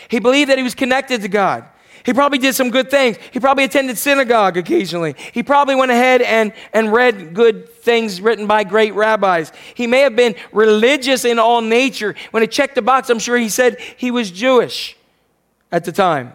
[0.09, 1.65] He believed that he was connected to God.
[2.05, 3.19] He probably did some good things.
[3.31, 5.15] He probably attended synagogue occasionally.
[5.33, 9.53] He probably went ahead and, and read good things written by great rabbis.
[9.75, 12.15] He may have been religious in all nature.
[12.31, 14.97] When he checked the box, I'm sure he said he was Jewish
[15.71, 16.33] at the time.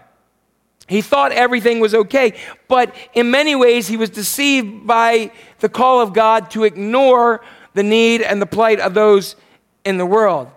[0.88, 2.34] He thought everything was okay,
[2.68, 7.42] but in many ways, he was deceived by the call of God to ignore
[7.74, 9.36] the need and the plight of those
[9.84, 10.50] in the world.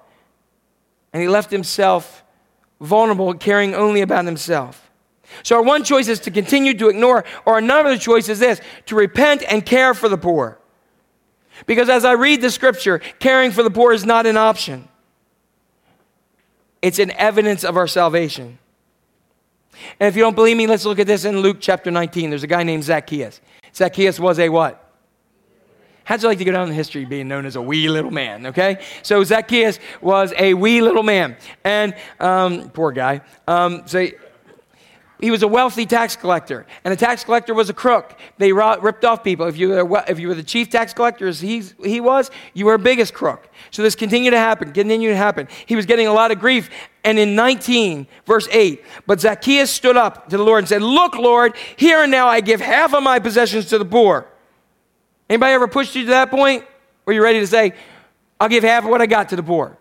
[1.13, 2.23] And he left himself
[2.81, 4.91] vulnerable, caring only about himself.
[5.43, 8.95] So, our one choice is to continue to ignore, or another choice is this to
[8.95, 10.59] repent and care for the poor.
[11.67, 14.89] Because as I read the scripture, caring for the poor is not an option,
[16.81, 18.59] it's an evidence of our salvation.
[20.01, 22.31] And if you don't believe me, let's look at this in Luke chapter 19.
[22.31, 23.41] There's a guy named Zacchaeus.
[23.75, 24.85] Zacchaeus was a what?
[26.05, 28.47] How'd you like to go down in history being known as a wee little man,
[28.47, 28.83] okay?
[29.03, 31.37] So Zacchaeus was a wee little man.
[31.65, 33.21] And um, poor guy.
[33.47, 34.07] Um, so
[35.21, 38.19] he was a wealthy tax collector, and a tax collector was a crook.
[38.39, 39.47] They ripped off people.
[39.47, 42.67] If you, were, if you were the chief tax collector, as he's, he was, you
[42.67, 43.49] were a biggest crook.
[43.71, 45.49] So this continued to happen, continued to happen.
[45.67, 46.71] He was getting a lot of grief.
[47.09, 51.17] And in 19, verse 8, but Zacchaeus stood up to the Lord and said, Look,
[51.17, 54.27] Lord, here and now I give half of my possessions to the poor.
[55.31, 56.67] Anybody ever pushed you to that point
[57.05, 57.73] where you're ready to say,
[58.39, 59.79] I'll give half of what I got to the poor?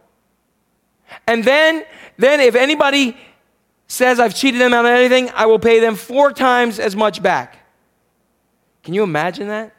[1.27, 1.83] And then,
[2.15, 3.17] then if anybody
[3.87, 7.21] says I've cheated them out of anything, I will pay them four times as much
[7.21, 7.57] back.
[8.83, 9.75] Can you imagine that?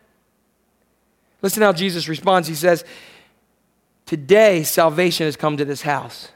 [1.41, 2.47] Listen how Jesus responds.
[2.47, 2.85] He says,
[4.05, 6.29] Today salvation has come to this house.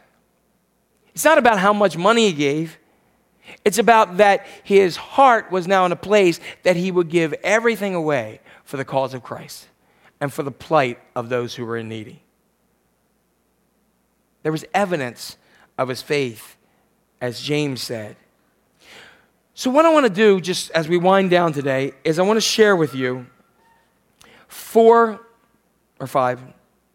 [1.14, 2.78] It's not about how much money he gave.
[3.64, 7.94] It's about that his heart was now in a place that he would give everything
[7.94, 9.68] away for the cause of Christ
[10.20, 12.22] and for the plight of those who were in needy.
[14.42, 15.36] There was evidence
[15.76, 16.56] of his faith,
[17.20, 18.16] as James said.
[19.54, 22.38] So, what I want to do, just as we wind down today, is I want
[22.38, 23.26] to share with you
[24.48, 25.20] four
[26.00, 26.40] or five.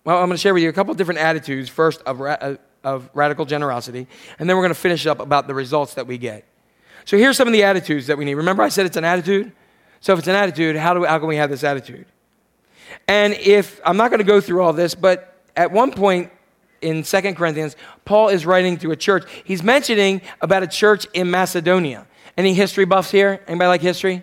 [0.04, 2.20] Well, I'm going to share with you a couple different attitudes first of,
[2.84, 4.08] of radical generosity,
[4.40, 6.46] and then we're going to finish up about the results that we get.
[7.06, 8.36] So, here's some of the attitudes that we need.
[8.36, 9.52] Remember, I said it's an attitude?
[10.02, 12.06] So, if it's an attitude, how, do we, how can we have this attitude?
[13.08, 16.32] And if, I'm not going to go through all this, but at one point
[16.82, 17.76] in Second Corinthians,
[18.06, 19.24] Paul is writing to a church.
[19.44, 22.06] He's mentioning about a church in Macedonia.
[22.38, 23.42] Any history buffs here?
[23.48, 24.22] Anybody like history?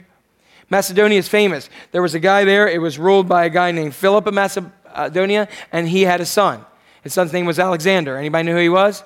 [0.71, 1.69] Macedonia is famous.
[1.93, 5.43] There was a guy there, it was ruled by a guy named Philip of Macedonia,
[5.43, 6.65] uh, and he had a son.
[7.05, 8.17] His son's name was Alexander.
[8.17, 9.05] Anybody know who he was?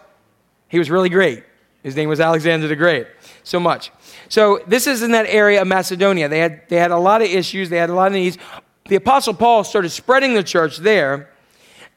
[0.69, 1.45] He was really great.
[1.83, 3.07] His name was Alexander the Great.
[3.45, 3.91] So much.
[4.29, 6.29] So this is in that area of Macedonia.
[6.29, 8.39] They had, they had a lot of issues, they had a lot of needs.
[8.89, 11.31] The Apostle Paul started spreading the church there.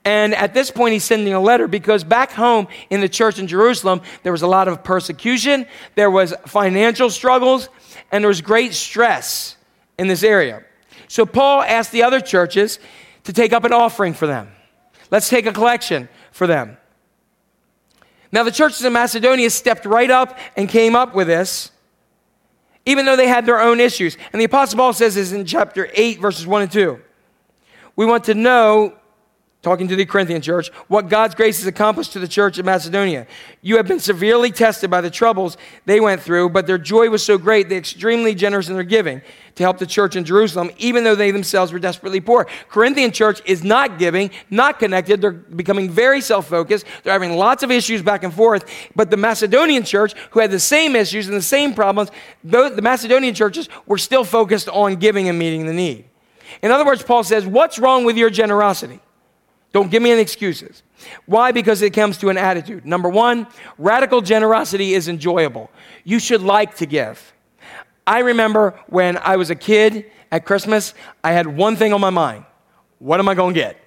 [0.04, 3.48] And at this point, he's sending a letter because back home in the church in
[3.48, 7.70] Jerusalem, there was a lot of persecution, there was financial struggles,
[8.12, 9.58] and there was great stress
[10.00, 10.64] in this area.
[11.08, 12.80] So Paul asked the other churches
[13.26, 14.52] to take up an offering for them.
[15.12, 16.78] Let's take a collection for them.
[18.32, 21.72] Now, the churches in Macedonia stepped right up and came up with this,
[22.86, 24.18] even though they had their own issues.
[24.32, 27.00] And the Apostle Paul says this in chapter 8, verses 1 and 2.
[27.98, 28.98] We want to know,
[29.62, 33.28] talking to the Corinthian church, what God's grace has accomplished to the church of Macedonia.
[33.62, 35.56] You have been severely tested by the troubles
[35.86, 39.22] they went through, but their joy was so great, they're extremely generous in their giving
[39.56, 42.48] to help the church in Jerusalem, even though they themselves were desperately poor.
[42.70, 45.22] Corinthian church is not giving, not connected.
[45.22, 46.86] They're becoming very self focused.
[47.04, 48.66] They're having lots of issues back and forth.
[48.96, 52.10] But the Macedonian church, who had the same issues and the same problems,
[52.44, 56.06] the Macedonian churches were still focused on giving and meeting the need.
[56.64, 59.00] In other words, Paul says, What's wrong with your generosity?
[59.72, 60.84] Don't give me any excuses.
[61.26, 61.52] Why?
[61.52, 62.86] Because it comes to an attitude.
[62.86, 65.72] Number one, radical generosity is enjoyable.
[66.04, 67.34] You should like to give.
[68.06, 70.94] I remember when I was a kid at Christmas,
[71.24, 72.46] I had one thing on my mind
[73.02, 73.78] what am I going to get?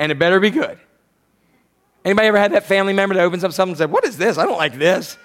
[0.00, 0.80] And it better be good.
[2.04, 4.36] Anybody ever had that family member that opens up something and said, What is this?
[4.36, 5.16] I don't like this.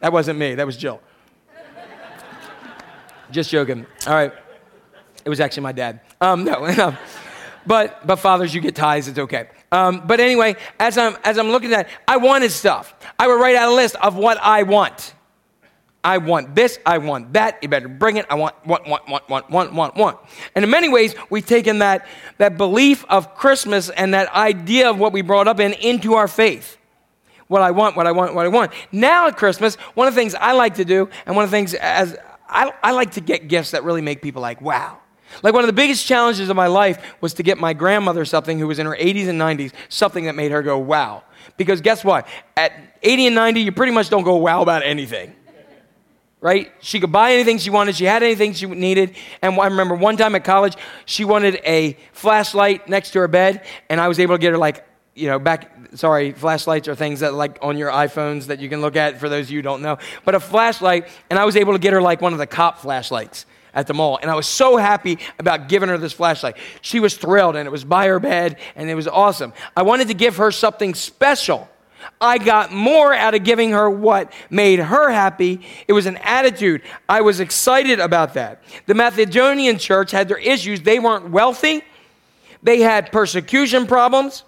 [0.00, 1.00] That wasn't me, that was Jill.
[3.30, 3.86] Just joking.
[4.06, 4.32] All right.
[5.24, 6.00] It was actually my dad.
[6.20, 6.96] Um, no, no.
[7.68, 9.46] But, but fathers, you get ties, it's okay.
[9.70, 12.94] Um, but anyway, as I'm, as I'm looking at I wanted stuff.
[13.18, 15.14] I would write out a list of what I want.
[16.02, 19.28] I want this, I want that, you better bring it, I want, want, want, want,
[19.28, 20.18] want, want, want, want.
[20.54, 22.06] And in many ways, we've taken that,
[22.38, 26.28] that belief of Christmas and that idea of what we brought up in into our
[26.28, 26.78] faith.
[27.48, 28.72] What I want, what I want, what I want.
[28.92, 31.56] Now at Christmas, one of the things I like to do, and one of the
[31.56, 32.16] things as
[32.48, 35.00] I, I like to get gifts that really make people like, wow.
[35.42, 38.58] Like one of the biggest challenges of my life was to get my grandmother something
[38.58, 41.22] who was in her 80s and 90s, something that made her go, wow.
[41.56, 42.26] Because guess what?
[42.56, 42.72] At
[43.02, 45.34] 80 and 90, you pretty much don't go wow about anything.
[46.40, 46.72] Right?
[46.80, 47.96] She could buy anything she wanted.
[47.96, 49.16] She had anything she needed.
[49.42, 53.64] And I remember one time at college, she wanted a flashlight next to her bed,
[53.88, 55.72] and I was able to get her like, you know, back.
[55.94, 59.18] Sorry, flashlights are things that like on your iPhones that you can look at.
[59.18, 61.92] For those of you don't know, but a flashlight, and I was able to get
[61.92, 63.46] her like one of the cop flashlights
[63.78, 64.18] at the mall.
[64.20, 66.56] And I was so happy about giving her this flashlight.
[66.80, 69.52] She was thrilled, and it was by her bed, and it was awesome.
[69.76, 71.68] I wanted to give her something special.
[72.20, 75.60] I got more out of giving her what made her happy.
[75.86, 76.82] It was an attitude.
[77.08, 78.64] I was excited about that.
[78.86, 80.80] The Macedonian church had their issues.
[80.80, 81.82] They weren't wealthy,
[82.60, 84.42] they had persecution problems.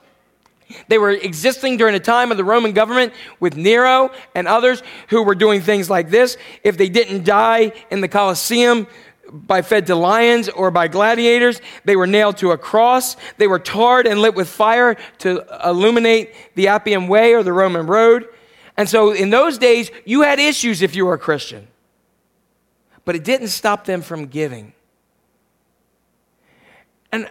[0.89, 5.23] They were existing during a time of the Roman government with Nero and others who
[5.23, 6.37] were doing things like this.
[6.63, 8.87] If they didn't die in the Colosseum,
[9.33, 11.61] by fed to lions or by gladiators.
[11.85, 13.17] They were nailed to a cross.
[13.39, 17.87] They were tarred and lit with fire to illuminate the Appian Way or the Roman
[17.87, 18.27] road.
[18.77, 21.69] And so in those days, you had issues if you were a Christian.
[23.05, 24.73] but it didn't stop them from giving.
[27.13, 27.29] And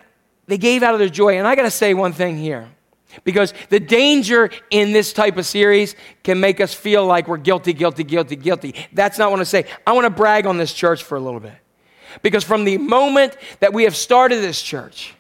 [0.48, 1.38] they gave out of their joy.
[1.38, 2.68] And I got to say one thing here.
[3.24, 7.74] Because the danger in this type of series can make us feel like we're guilty,
[7.74, 8.76] guilty, guilty, guilty.
[8.94, 9.66] That's not what I say.
[9.88, 11.54] I want to brag on this church for a little bit.
[12.22, 15.14] Because from the moment that we have started this church,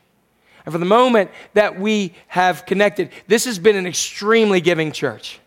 [0.66, 5.40] and from the moment that we have connected, this has been an extremely giving church.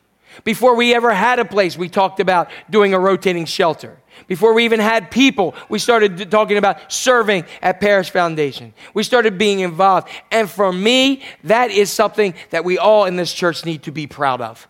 [0.44, 3.98] Before we ever had a place, we talked about doing a rotating shelter.
[4.26, 8.72] Before we even had people, we started talking about serving at Paris Foundation.
[8.94, 10.08] We started being involved.
[10.30, 14.06] And for me, that is something that we all in this church need to be
[14.06, 14.68] proud of.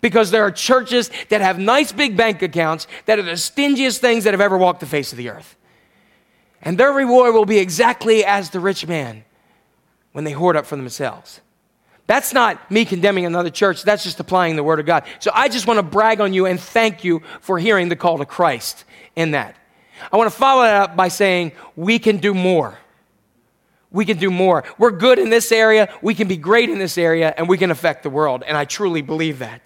[0.00, 4.24] Because there are churches that have nice big bank accounts that are the stingiest things
[4.24, 5.56] that have ever walked the face of the earth.
[6.62, 9.24] And their reward will be exactly as the rich man
[10.12, 11.40] when they hoard up for themselves.
[12.06, 13.84] That's not me condemning another church.
[13.84, 15.04] That's just applying the word of God.
[15.20, 18.18] So I just want to brag on you and thank you for hearing the call
[18.18, 18.84] to Christ
[19.14, 19.54] in that.
[20.12, 22.76] I want to follow that up by saying we can do more.
[23.92, 24.64] We can do more.
[24.78, 27.70] We're good in this area, we can be great in this area, and we can
[27.70, 28.42] affect the world.
[28.46, 29.62] And I truly believe that.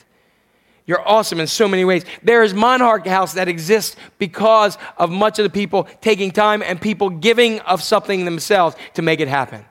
[0.87, 2.05] You're awesome in so many ways.
[2.23, 6.81] There is Monarch House that exists because of much of the people taking time and
[6.81, 9.65] people giving of something themselves to make it happen.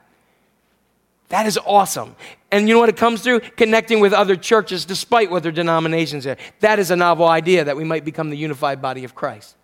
[1.29, 2.15] That is awesome.
[2.51, 3.41] And you know what it comes through?
[3.41, 6.37] Connecting with other churches despite what their denominations are.
[6.59, 9.55] That is a novel idea that we might become the unified body of Christ.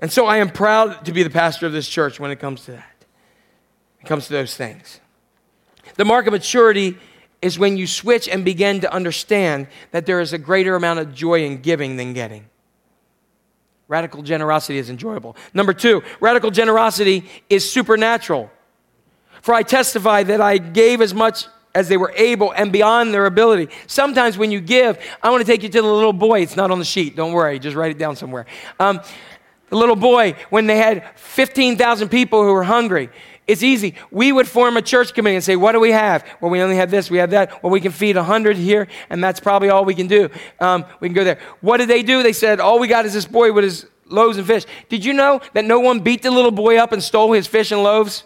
[0.00, 2.64] And so I am proud to be the pastor of this church when it comes
[2.64, 3.04] to that.
[4.00, 5.00] It comes to those things.
[5.96, 6.98] The mark of maturity
[7.42, 11.12] is when you switch and begin to understand that there is a greater amount of
[11.12, 12.48] joy in giving than getting.
[13.88, 15.36] Radical generosity is enjoyable.
[15.52, 18.50] Number two, radical generosity is supernatural.
[19.42, 23.26] For I testify that I gave as much as they were able and beyond their
[23.26, 23.68] ability.
[23.86, 26.42] Sometimes when you give, I want to take you to the little boy.
[26.42, 27.16] It's not on the sheet.
[27.16, 27.58] Don't worry.
[27.58, 28.46] Just write it down somewhere.
[28.78, 29.00] Um,
[29.68, 33.08] the little boy, when they had 15,000 people who were hungry,
[33.46, 33.94] it's easy.
[34.10, 36.24] We would form a church committee and say, What do we have?
[36.40, 37.62] Well, we only have this, we have that.
[37.62, 40.30] Well, we can feed 100 here, and that's probably all we can do.
[40.60, 41.38] Um, we can go there.
[41.60, 42.22] What did they do?
[42.22, 44.64] They said, All we got is this boy with his loaves and fish.
[44.88, 47.72] Did you know that no one beat the little boy up and stole his fish
[47.72, 48.24] and loaves?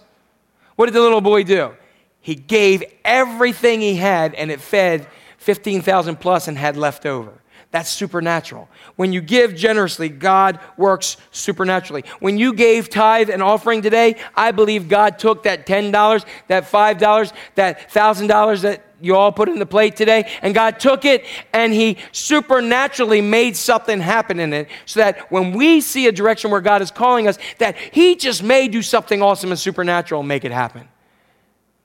[0.75, 1.75] What did the little boy do?
[2.21, 5.07] He gave everything he had and it fed
[5.39, 7.33] 15,000 plus and had left over.
[7.73, 8.69] That's supernatural.
[8.95, 12.05] When you give generously, God works supernaturally.
[12.21, 17.33] When you gave tithe and offering today, I believe God took that $10, that $5,
[17.57, 21.73] that $1,000 that you all put in the plate today, and God took it and
[21.73, 26.63] He supernaturally made something happen in it so that when we see a direction where
[26.63, 30.45] God is calling us, that He just may do something awesome and supernatural and make
[30.47, 30.89] it happen.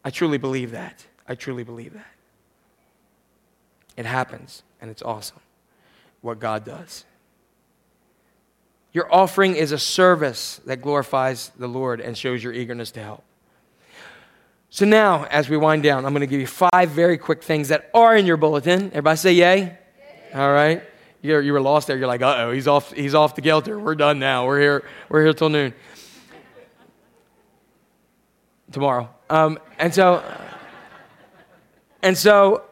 [0.05, 1.05] I truly believe that.
[1.27, 2.05] I truly believe that.
[3.97, 5.41] It happens, and it's awesome
[6.21, 7.05] what God does.
[8.93, 13.23] Your offering is a service that glorifies the Lord and shows your eagerness to help.
[14.69, 17.69] So now, as we wind down, I'm going to give you five very quick things
[17.69, 18.85] that are in your bulletin.
[18.87, 19.59] Everybody say yay.
[19.59, 19.77] yay.
[20.33, 20.83] All right.
[21.21, 21.97] You're, you were lost there.
[21.97, 23.77] You're like, uh oh, he's off, he's off the gelter.
[23.77, 24.45] We're done now.
[24.45, 25.73] We're here, we're here till noon.
[28.71, 29.09] Tomorrow.
[29.29, 30.23] Um, and so,
[32.01, 32.63] and so,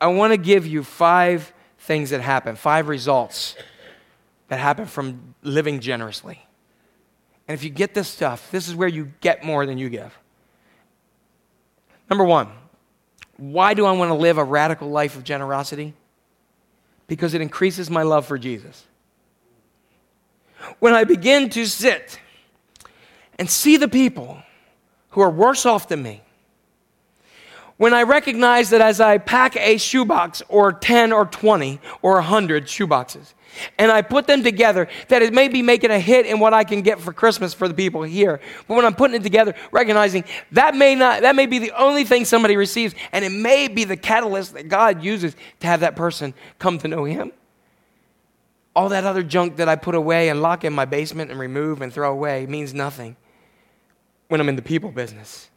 [0.00, 1.52] I want to give you five
[1.84, 3.56] things that happen, five results
[4.48, 6.40] that happen from living generously.
[7.46, 10.18] And if you get this stuff, this is where you get more than you give.
[12.08, 12.48] Number one,
[13.36, 15.92] why do I want to live a radical life of generosity?
[17.06, 18.86] Because it increases my love for Jesus.
[20.78, 22.18] When I begin to sit
[23.38, 24.38] and see the people
[25.10, 26.22] who are worse off than me,
[27.76, 32.66] when I recognize that as I pack a shoebox or 10 or 20 or 100
[32.66, 33.34] shoeboxes,
[33.78, 36.64] and I put them together, that it may be making a hit in what I
[36.64, 38.40] can get for Christmas for the people here.
[38.66, 42.04] But when I'm putting it together, recognizing that may not, that may be the only
[42.04, 45.96] thing somebody receives, and it may be the catalyst that God uses to have that
[45.96, 47.32] person come to know Him.
[48.76, 51.80] All that other junk that I put away and lock in my basement and remove
[51.80, 53.16] and throw away means nothing
[54.28, 55.48] when I'm in the people business.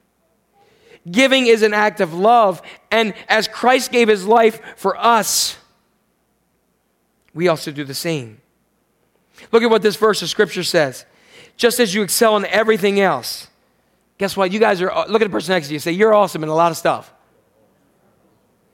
[1.10, 2.62] Giving is an act of love.
[2.92, 5.58] And as Christ gave his life for us,
[7.34, 8.42] we also do the same.
[9.52, 11.06] Look at what this verse of scripture says.
[11.56, 13.48] Just as you excel in everything else,
[14.18, 14.52] guess what?
[14.52, 16.56] You guys are, look at the person next to you say, You're awesome in a
[16.56, 17.14] lot of stuff.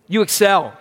[0.07, 0.77] You excel.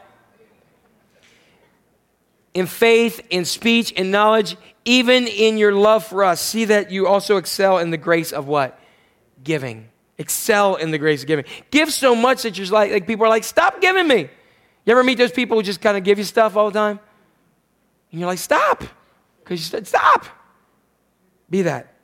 [2.55, 6.41] In faith, in speech, in knowledge, even in your love for us.
[6.41, 8.79] See that you also excel in the grace of what?
[9.43, 9.89] Giving.
[10.23, 11.45] Excel in the grace of giving.
[11.71, 14.31] Give so much that you're like, like people are like, stop giving me.
[14.85, 17.01] You ever meet those people who just kind of give you stuff all the time?
[18.11, 18.85] And you're like, stop.
[19.41, 20.27] Because you said, stop.
[21.51, 21.95] Be that.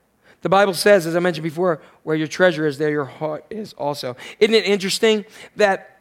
[0.42, 3.72] The Bible says, as I mentioned before, where your treasure is, there your heart is
[3.74, 4.16] also.
[4.40, 5.24] Isn't it interesting
[5.56, 5.97] that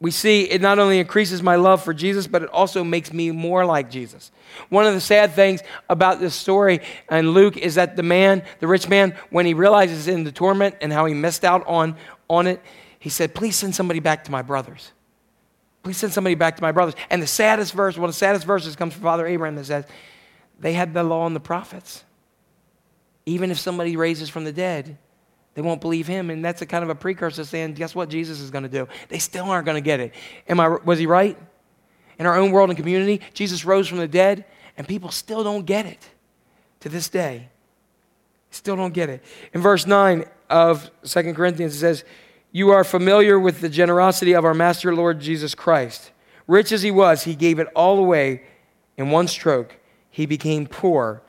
[0.00, 3.30] we see it not only increases my love for Jesus, but it also makes me
[3.30, 4.32] more like Jesus.
[4.70, 8.66] One of the sad things about this story in Luke is that the man, the
[8.66, 11.96] rich man, when he realizes in the torment and how he missed out on,
[12.30, 12.62] on it,
[12.98, 14.92] he said, Please send somebody back to my brothers.
[15.82, 16.94] Please send somebody back to my brothers.
[17.10, 19.84] And the saddest verse, one of the saddest verses comes from Father Abraham that says,
[20.58, 22.04] They had the law and the prophets.
[23.26, 24.96] Even if somebody raises from the dead,
[25.54, 26.30] they won't believe him.
[26.30, 28.88] And that's a kind of a precursor saying, guess what Jesus is going to do?
[29.08, 30.14] They still aren't going to get it.
[30.48, 31.36] Am I, was he right?
[32.18, 34.44] In our own world and community, Jesus rose from the dead,
[34.76, 36.08] and people still don't get it
[36.80, 37.48] to this day.
[38.50, 39.24] Still don't get it.
[39.52, 42.04] In verse 9 of Second Corinthians, it says,
[42.52, 46.10] You are familiar with the generosity of our Master Lord Jesus Christ.
[46.46, 48.42] Rich as he was, he gave it all away
[48.96, 49.76] in one stroke.
[50.10, 51.22] He became poor,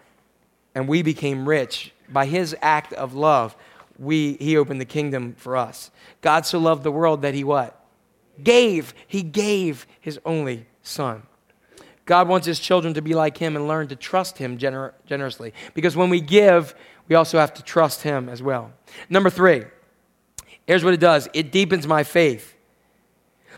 [0.73, 1.93] and we became rich.
[2.09, 3.55] By his act of love,
[3.97, 5.91] we, he opened the kingdom for us.
[6.21, 7.77] God so loved the world that he what?
[8.43, 8.93] Gave.
[9.07, 11.23] He gave his only son.
[12.05, 15.53] God wants his children to be like him and learn to trust him gener- generously.
[15.73, 16.75] Because when we give,
[17.07, 18.71] we also have to trust him as well.
[19.09, 19.65] Number three,
[20.65, 22.55] here's what it does it deepens my faith.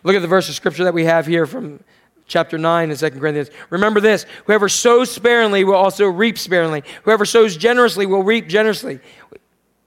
[0.04, 1.80] Look at the verse of scripture that we have here from
[2.28, 3.50] chapter 9 in 2 Corinthians.
[3.70, 9.00] Remember this whoever sows sparingly will also reap sparingly, whoever sows generously will reap generously.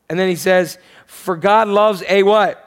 [0.08, 2.62] And then he says, For God loves a what?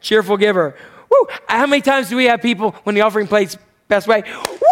[0.00, 0.74] Cheerful giver.
[1.10, 1.26] Woo!
[1.46, 3.56] How many times do we have people when the offering plate's
[3.88, 4.22] best way?
[4.22, 4.66] Woo!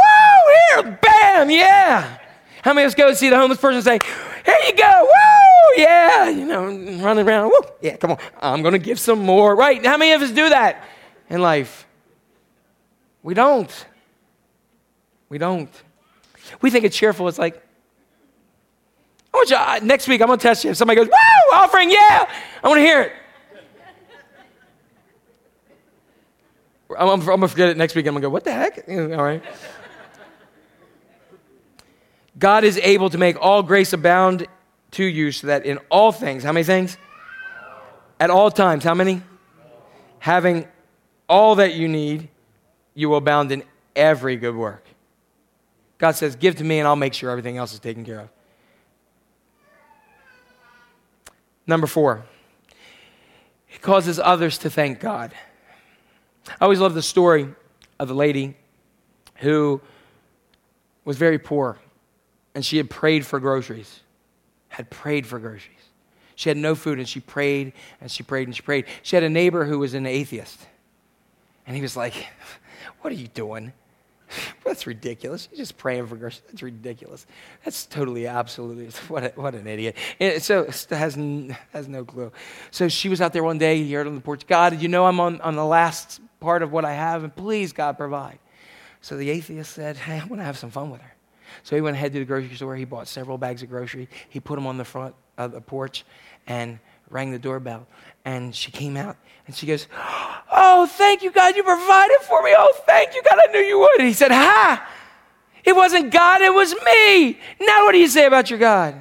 [0.71, 2.19] Here, bam, yeah.
[2.63, 3.99] How many of us go and see the homeless person and say,
[4.45, 6.65] Here you go, woo, yeah, you know,
[7.03, 9.85] running around, woo, yeah, come on, I'm gonna give some more, right?
[9.85, 10.85] How many of us do that
[11.29, 11.87] in life?
[13.23, 13.87] We don't.
[15.29, 15.71] We don't.
[16.61, 17.29] We think it's cheerful.
[17.29, 17.63] It's like,
[19.33, 19.51] I want
[19.83, 20.71] you, next week, I'm going to test you.
[20.71, 22.29] If somebody goes, woo, offering, yeah,
[22.63, 23.13] I want to hear it.
[26.99, 28.07] I'm, I'm, I'm going to forget it next week.
[28.07, 28.89] I'm going to go, what the heck?
[28.89, 29.43] All right.
[32.39, 34.47] God is able to make all grace abound
[34.93, 36.97] to you so that in all things, how many things?
[38.21, 39.23] At all times, how many?
[40.21, 40.67] Having
[41.29, 42.29] all that you need,
[42.95, 43.63] you will abound in
[43.95, 44.85] every good work.
[45.99, 48.29] God says, Give to me, and I'll make sure everything else is taken care of.
[51.69, 52.25] Number four,
[53.71, 55.33] it causes others to thank God.
[56.49, 57.47] I always love the story
[58.01, 58.57] of the lady
[59.37, 59.83] who
[61.05, 61.79] was very poor
[62.55, 64.01] and she had prayed for groceries.
[64.69, 65.77] Had prayed for groceries.
[66.37, 68.87] She had no food and she prayed and she prayed and she prayed.
[69.03, 70.59] She had a neighbor who was an atheist.
[71.67, 72.15] And he was like,
[73.03, 73.75] What are you doing?
[74.65, 75.49] That's ridiculous.
[75.51, 76.43] You're just praying for groceries.
[76.49, 77.27] That's ridiculous.
[77.65, 79.97] That's totally, absolutely, what, a, what an idiot.
[80.21, 80.87] And so has,
[81.73, 82.33] has no clue.
[82.71, 85.07] So she was out there one day, he heard on the porch, God, you know
[85.07, 88.39] I'm on, on the last part of what I have, and please, God, provide.
[89.01, 91.15] So the atheist said, Hey, I want to have some fun with her.
[91.63, 92.77] So he went ahead to the grocery store.
[92.77, 94.09] He bought several bags of grocery.
[94.29, 96.05] He put them on the front of the porch
[96.47, 96.79] and
[97.11, 97.87] rang the doorbell.
[98.25, 99.17] And she came out
[99.47, 99.87] and she goes,
[100.53, 101.57] Oh, thank you, God.
[101.57, 102.55] You provided for me.
[102.57, 103.39] Oh, thank you, God.
[103.49, 104.01] I knew you would.
[104.01, 104.87] He said, Ha!
[105.65, 107.39] It wasn't God, it was me.
[107.61, 108.95] Now, what do you say about your God?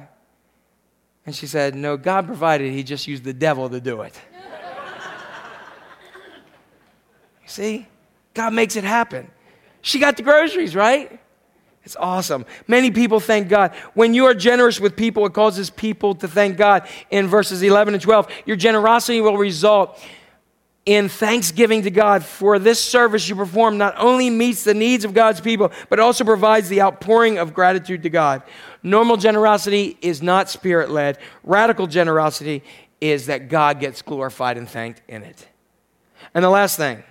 [1.24, 2.72] And she said, No, God provided.
[2.72, 4.18] He just used the devil to do it.
[7.42, 7.88] You see?
[8.34, 9.30] God makes it happen.
[9.80, 11.18] She got the groceries, right?
[11.84, 12.44] It's awesome.
[12.66, 13.74] Many people thank God.
[13.94, 16.86] When you are generous with people, it causes people to thank God.
[17.10, 19.98] In verses 11 and 12, your generosity will result
[20.88, 25.12] in thanksgiving to God for this service you perform not only meets the needs of
[25.12, 28.42] God's people, but also provides the outpouring of gratitude to God.
[28.82, 32.62] Normal generosity is not spirit led, radical generosity
[33.00, 35.48] is that God gets glorified and thanked in it.
[36.34, 37.02] And the last thing,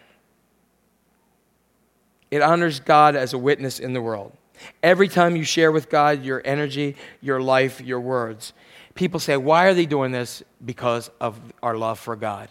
[2.30, 4.37] it honors God as a witness in the world.
[4.84, 8.54] Every time you share with God your energy, your life, your words,
[8.96, 10.44] people say, Why are they doing this?
[10.64, 12.50] Because of our love for God.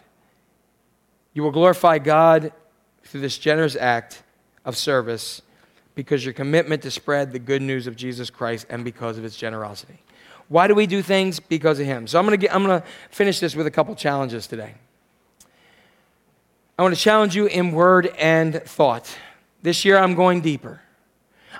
[1.33, 2.51] You will glorify God
[3.03, 4.23] through this generous act
[4.65, 5.41] of service
[5.95, 9.35] because your commitment to spread the good news of Jesus Christ and because of its
[9.35, 9.99] generosity.
[10.47, 11.39] Why do we do things?
[11.39, 12.07] Because of Him.
[12.07, 14.75] So I'm going to I'm going to finish this with a couple challenges today.
[16.79, 19.17] I want to challenge you in word and thought.
[19.63, 20.81] This year I'm going deeper.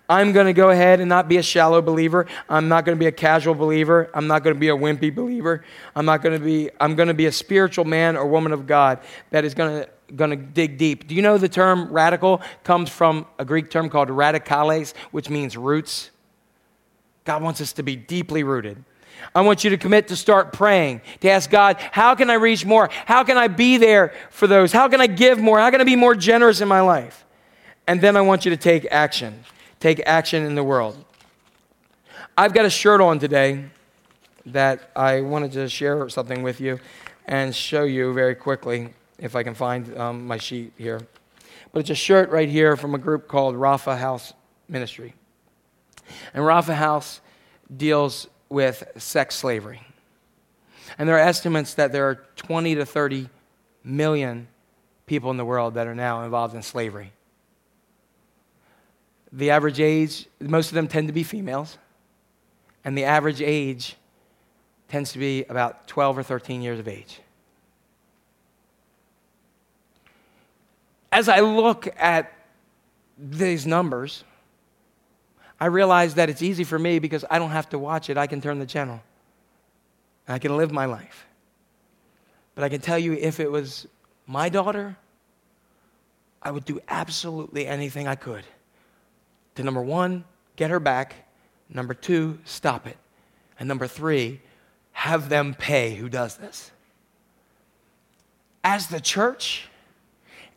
[0.09, 2.27] I'm going to go ahead and not be a shallow believer.
[2.49, 4.09] I'm not going to be a casual believer.
[4.13, 5.65] I'm not going to be a wimpy believer.
[5.95, 8.67] I'm not going to be I'm going to be a spiritual man or woman of
[8.67, 8.99] God
[9.31, 11.07] that is going to going to dig deep.
[11.07, 15.57] Do you know the term radical comes from a Greek term called radicales, which means
[15.57, 16.11] roots?
[17.25, 18.83] God wants us to be deeply rooted.
[19.35, 22.65] I want you to commit to start praying, to ask God, how can I reach
[22.65, 22.89] more?
[23.05, 24.71] How can I be there for those?
[24.71, 25.59] How can I give more?
[25.59, 27.25] How can I be more generous in my life?
[27.87, 29.43] And then I want you to take action.
[29.79, 31.03] Take action in the world.
[32.37, 33.65] I've got a shirt on today
[34.47, 36.79] that I wanted to share something with you
[37.25, 41.01] and show you very quickly if I can find um, my sheet here.
[41.71, 44.33] But it's a shirt right here from a group called Rapha House
[44.69, 45.13] Ministry.
[46.33, 47.21] And Rapha House
[47.75, 49.81] deals with sex slavery.
[50.97, 53.29] And there are estimates that there are 20 to 30
[53.83, 54.47] million
[55.05, 57.11] people in the world that are now involved in slavery.
[59.31, 61.77] The average age, most of them tend to be females,
[62.85, 63.97] and the average age
[64.87, 67.19] tends to be about 12 or 13 years of age.
[71.11, 72.31] As I look at
[73.17, 74.23] these numbers,
[75.59, 78.17] I realize that it's easy for me because I don't have to watch it.
[78.17, 79.01] I can turn the channel.
[80.27, 81.25] I can live my life.
[82.53, 83.87] But I can tell you if it was
[84.25, 84.95] my daughter,
[86.41, 88.43] I would do absolutely anything I could
[89.57, 90.23] to number one,
[90.55, 91.15] get her back.
[91.69, 92.97] Number two, stop it.
[93.59, 94.41] And number three,
[94.91, 96.71] have them pay who does this.
[98.63, 99.67] As the church,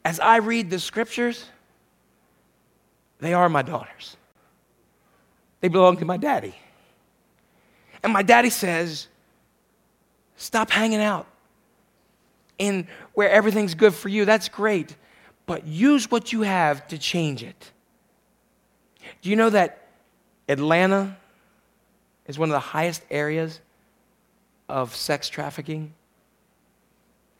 [0.04, 1.46] as I read the scriptures,
[3.18, 4.16] they are my daughters.
[5.60, 6.54] They belong to my daddy.
[8.02, 9.08] And my daddy says,
[10.36, 11.26] stop hanging out
[12.58, 14.24] in where everything's good for you.
[14.24, 14.96] That's great.
[15.46, 17.72] But use what you have to change it.
[19.22, 19.86] Do you know that
[20.48, 21.16] Atlanta
[22.26, 23.60] is one of the highest areas
[24.68, 25.92] of sex trafficking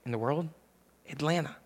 [0.05, 0.49] in the world?
[1.09, 1.57] Atlanta.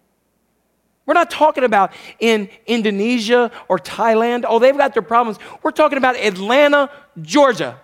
[1.07, 4.45] We're not talking about in Indonesia or Thailand.
[4.49, 5.39] Oh, they've got their problems.
[5.63, 6.91] We're talking about Atlanta,
[7.21, 7.79] Georgia.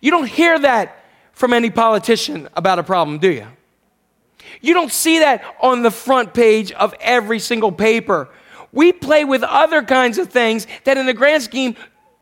[0.00, 3.46] You don't hear that from any politician about a problem, do you?
[4.60, 8.28] You don't see that on the front page of every single paper.
[8.76, 11.76] We play with other kinds of things that, in the grand scheme,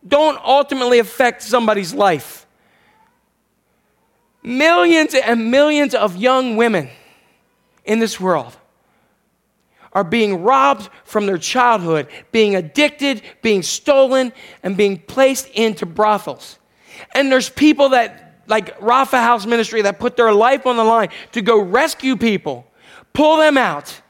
[0.07, 2.47] don't ultimately affect somebody's life.
[4.41, 6.91] Millions and millions of young women
[7.85, 8.57] in this world
[9.93, 14.33] are being robbed from their childhood, being addicted, being stolen,
[14.63, 16.61] and being placed into brothels.
[17.17, 21.09] And there's people that, like Rapha House Ministry, that put their life on the line
[21.33, 22.65] to go rescue people,
[23.13, 24.03] pull them out,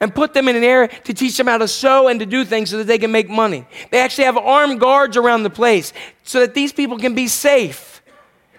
[0.00, 2.44] and put them in an area to teach them how to sew and to do
[2.44, 3.66] things so that they can make money.
[3.90, 5.92] They actually have armed guards around the place
[6.22, 8.02] so that these people can be safe.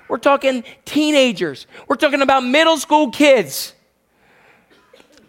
[0.07, 3.73] We're talking teenagers, we're talking about middle school kids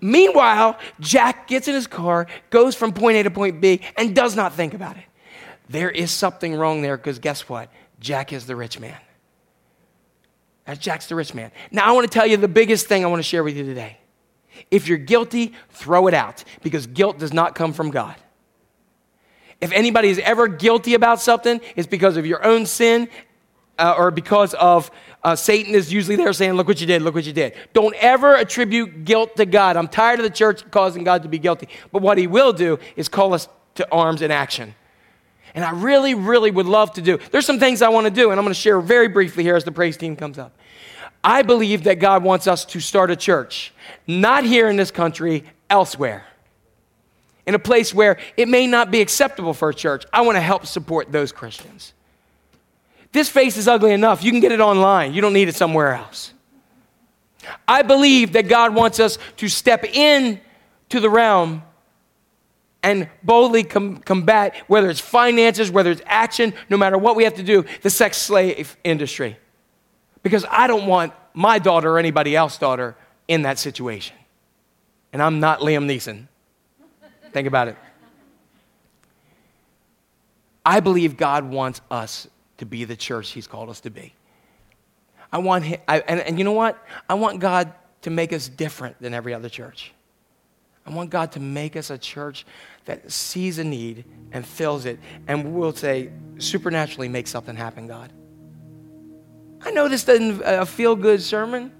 [0.00, 4.34] Meanwhile, Jack gets in his car, goes from point A to point B, and does
[4.34, 5.04] not think about it.
[5.68, 7.70] There is something wrong there because guess what?
[8.00, 8.96] Jack is the rich man.
[10.64, 11.52] That's Jack's the rich man.
[11.70, 13.64] Now, I want to tell you the biggest thing I want to share with you
[13.64, 13.98] today.
[14.70, 18.16] If you're guilty, throw it out because guilt does not come from God.
[19.60, 23.08] If anybody is ever guilty about something, it's because of your own sin
[23.78, 24.90] uh, or because of
[25.22, 27.54] uh, Satan is usually there saying, Look what you did, look what you did.
[27.72, 29.76] Don't ever attribute guilt to God.
[29.76, 31.68] I'm tired of the church causing God to be guilty.
[31.92, 34.74] But what he will do is call us to arms and action.
[35.54, 37.18] And I really, really would love to do.
[37.32, 39.56] There's some things I want to do, and I'm going to share very briefly here
[39.56, 40.56] as the praise team comes up.
[41.22, 43.72] I believe that God wants us to start a church,
[44.06, 46.24] not here in this country, elsewhere.
[47.46, 50.04] In a place where it may not be acceptable for a church.
[50.12, 51.92] I want to help support those Christians.
[53.12, 54.22] This face is ugly enough.
[54.22, 55.14] You can get it online.
[55.14, 56.32] You don't need it somewhere else.
[57.66, 60.40] I believe that God wants us to step in
[60.90, 61.62] to the realm
[62.82, 67.34] and boldly com- combat, whether it's finances, whether it's action, no matter what we have
[67.34, 69.36] to do, the sex slave industry.
[70.22, 72.96] Because I don't want my daughter or anybody else's daughter
[73.28, 74.16] in that situation.
[75.12, 76.26] And I'm not Liam Neeson.
[77.32, 77.76] Think about it.
[80.64, 82.28] I believe God wants us
[82.58, 84.12] to be the church He's called us to be.
[85.32, 86.84] I want him, I, and, and you know what?
[87.08, 87.72] I want God
[88.02, 89.92] to make us different than every other church.
[90.86, 92.46] I want God to make us a church
[92.86, 94.98] that sees a need and fills it,
[95.28, 98.12] and we'll say, supernaturally make something happen, God.
[99.62, 101.72] I know this doesn't a uh, feel good sermon.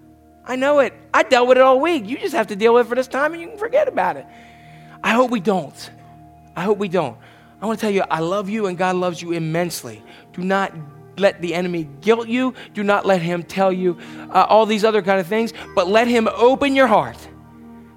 [0.44, 0.92] I know it.
[1.14, 2.06] I dealt with it all week.
[2.06, 4.16] You just have to deal with it for this time and you can forget about
[4.16, 4.26] it.
[5.02, 5.90] I hope we don't.
[6.56, 7.16] I hope we don't.
[7.60, 10.02] I want to tell you, I love you and God loves you immensely.
[10.32, 10.72] Do not
[11.16, 12.54] let the enemy guilt you.
[12.74, 13.98] Do not let him tell you
[14.30, 17.16] uh, all these other kind of things, but let him open your heart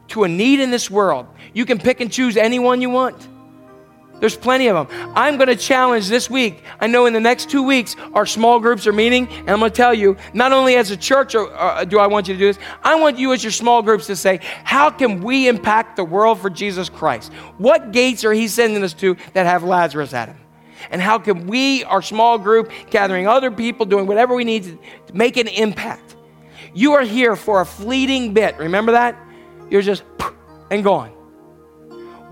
[0.09, 1.27] to a need in this world.
[1.53, 3.27] You can pick and choose anyone you want.
[4.23, 5.11] There's plenty of them.
[5.17, 6.63] I'm going to challenge this week.
[6.79, 9.69] I know in the next two weeks, our small groups are meeting, and I'm going
[9.69, 12.39] to tell you, not only as a church or, uh, do I want you to
[12.39, 15.97] do this, I want you as your small groups to say, how can we impact
[15.97, 17.33] the world for Jesus Christ?
[17.57, 20.39] What gates are He sending us to that have Lazarus at them?
[20.89, 24.79] And how can we, our small group, gathering other people, doing whatever we need to
[25.13, 26.15] make an impact?
[26.73, 28.57] You are here for a fleeting bit.
[28.57, 29.17] Remember that?
[29.69, 30.03] You're just
[30.71, 31.11] and gone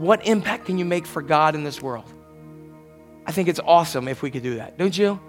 [0.01, 2.11] what impact can you make for God in this world?
[3.25, 5.19] I think it's awesome if we could do that, don't you?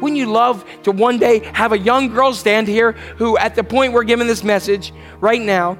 [0.00, 3.64] Wouldn't you love to one day have a young girl stand here who, at the
[3.64, 5.76] point we're giving this message right now,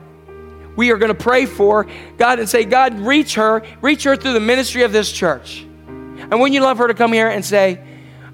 [0.77, 1.87] we are going to pray for
[2.19, 5.63] God and say, God, reach her, reach her through the ministry of this church.
[5.87, 7.81] And wouldn't you love her to come here and say,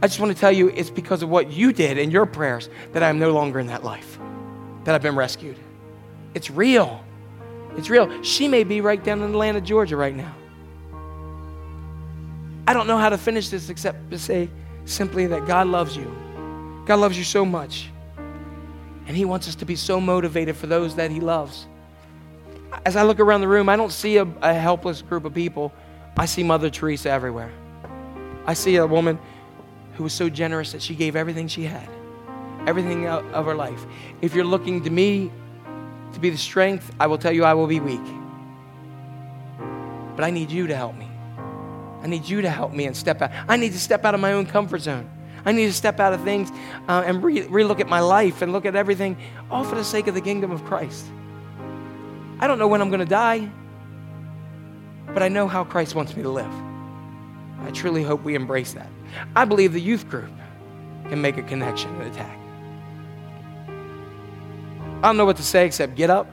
[0.03, 2.69] I just want to tell you it's because of what you did in your prayers
[2.93, 4.19] that I'm no longer in that life,
[4.85, 5.57] that I've been rescued.
[6.35, 7.03] It's real.
[7.77, 8.23] It's real.
[8.23, 10.35] She may be right down in Atlanta, Georgia right now.
[12.67, 14.51] I don't know how to finish this except to say
[14.85, 16.15] simply that God loves you.
[16.87, 17.91] God loves you so much.
[19.07, 21.67] And He wants us to be so motivated for those that He loves.
[22.85, 25.73] As I look around the room, I don't see a, a helpless group of people.
[26.17, 27.53] I see Mother Teresa everywhere.
[28.47, 29.19] I see a woman
[29.95, 31.89] who was so generous that she gave everything she had,
[32.67, 33.85] everything of her life.
[34.23, 35.31] If you're looking to me
[36.17, 38.01] to be the strength, I will tell you I will be weak.
[40.17, 41.09] But I need you to help me.
[42.03, 43.31] I need you to help me and step out.
[43.49, 45.09] I need to step out of my own comfort zone.
[45.45, 46.51] I need to step out of things
[46.89, 49.17] uh, and re- relook at my life and look at everything,
[49.51, 51.07] all for the sake of the kingdom of Christ.
[52.41, 53.49] I don't know when I'm going to die,
[55.13, 56.53] but I know how Christ wants me to live.
[57.63, 58.91] I truly hope we embrace that.
[59.35, 60.31] I believe the youth group
[61.09, 62.39] can make a connection and attack.
[64.99, 66.27] I don't know what to say except get up.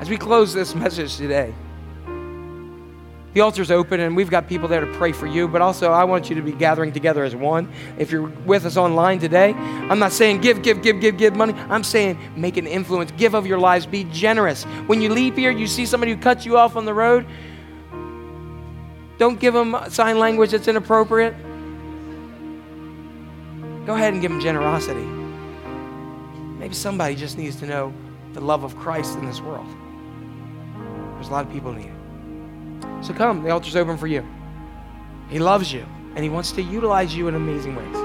[0.00, 1.54] As we close this message today,
[3.34, 6.04] the altar's open and we've got people there to pray for you, but also I
[6.04, 7.70] want you to be gathering together as one.
[7.98, 11.52] If you're with us online today, I'm not saying give, give, give, give, give money.
[11.68, 14.64] I'm saying make an influence, give of your lives, be generous.
[14.86, 17.26] When you leave here, you see somebody who cuts you off on the road,
[19.18, 21.34] don't give them sign language that's inappropriate.
[23.84, 25.23] Go ahead and give them generosity.
[26.64, 27.92] Maybe somebody just needs to know
[28.32, 29.66] the love of Christ in this world.
[31.12, 33.04] There's a lot of people need it.
[33.04, 34.26] So come, the altar's open for you.
[35.28, 35.84] He loves you,
[36.14, 38.03] and He wants to utilize you in amazing ways.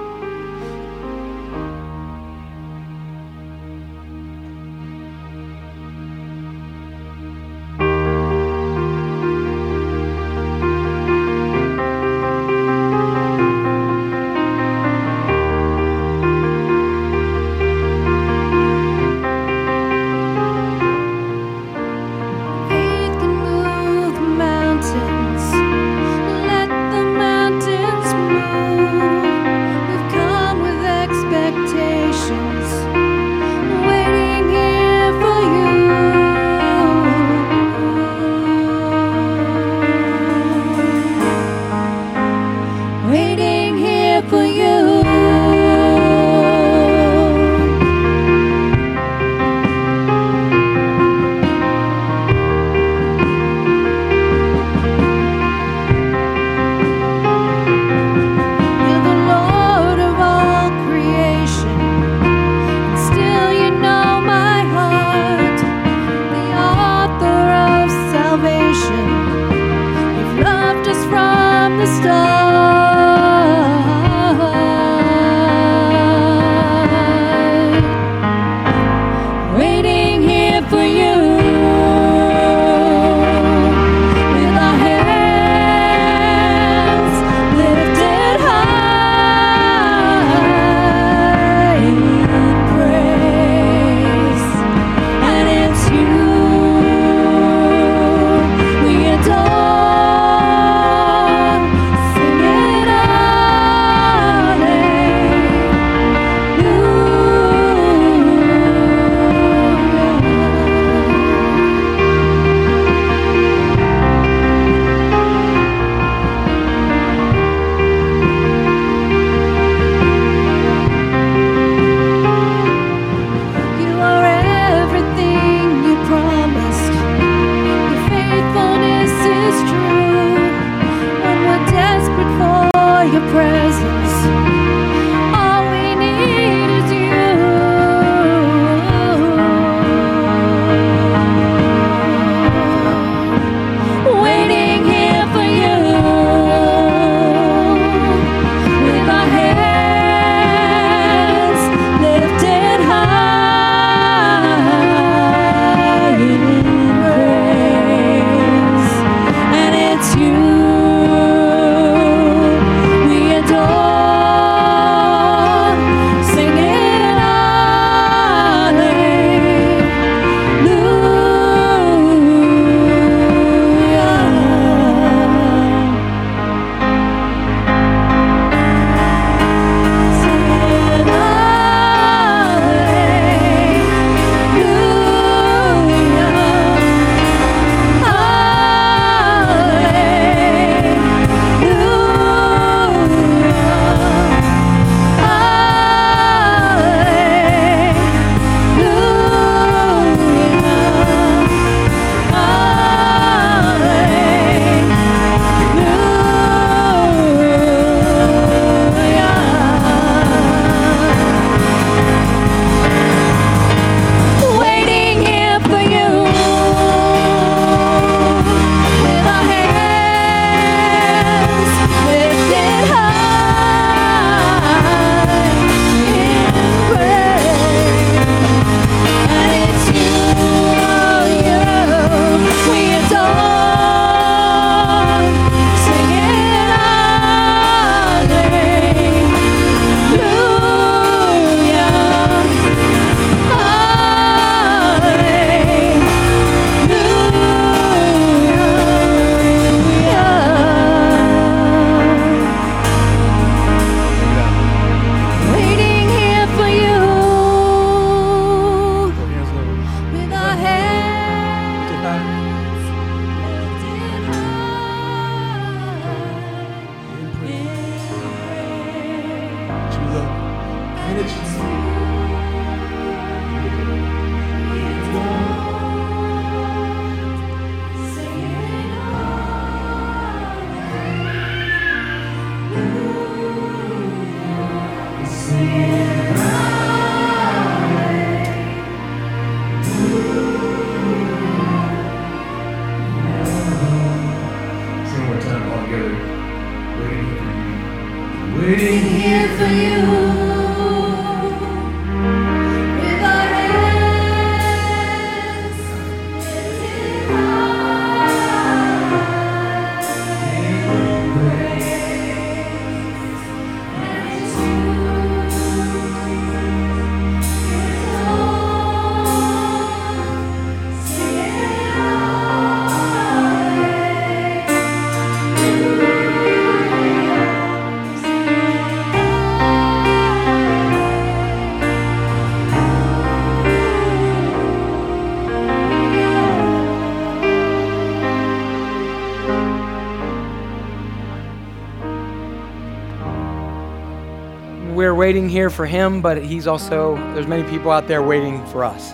[345.29, 349.11] Waiting here for him, but he's also, there's many people out there waiting for us.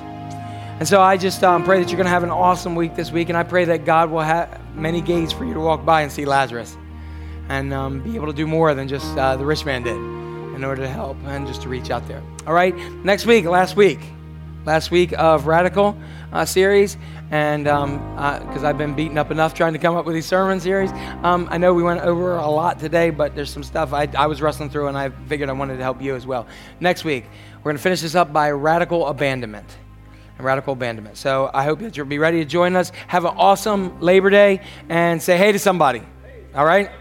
[0.79, 3.11] And so I just um, pray that you're going to have an awesome week this
[3.11, 6.03] week, and I pray that God will have many gates for you to walk by
[6.03, 6.77] and see Lazarus
[7.49, 9.97] and um, be able to do more than just uh, the rich man did
[10.55, 12.23] in order to help and just to reach out there.
[12.47, 12.73] All right,
[13.03, 13.99] next week, last week,
[14.63, 15.97] last week of Radical
[16.31, 16.95] uh, series,
[17.29, 20.91] and because I've been beaten up enough trying to come up with these sermon series,
[21.25, 24.27] um, I know we went over a lot today, but there's some stuff I, I
[24.27, 26.45] was wrestling through, and I figured I wanted to help you as well.
[26.79, 27.25] Next week,
[27.57, 29.65] we're going to finish this up by radical abandonment
[30.37, 31.17] and radical abandonment.
[31.17, 32.91] So I hope that you'll be ready to join us.
[33.07, 36.03] Have an awesome Labor Day and say hey to somebody.
[36.53, 36.91] All right?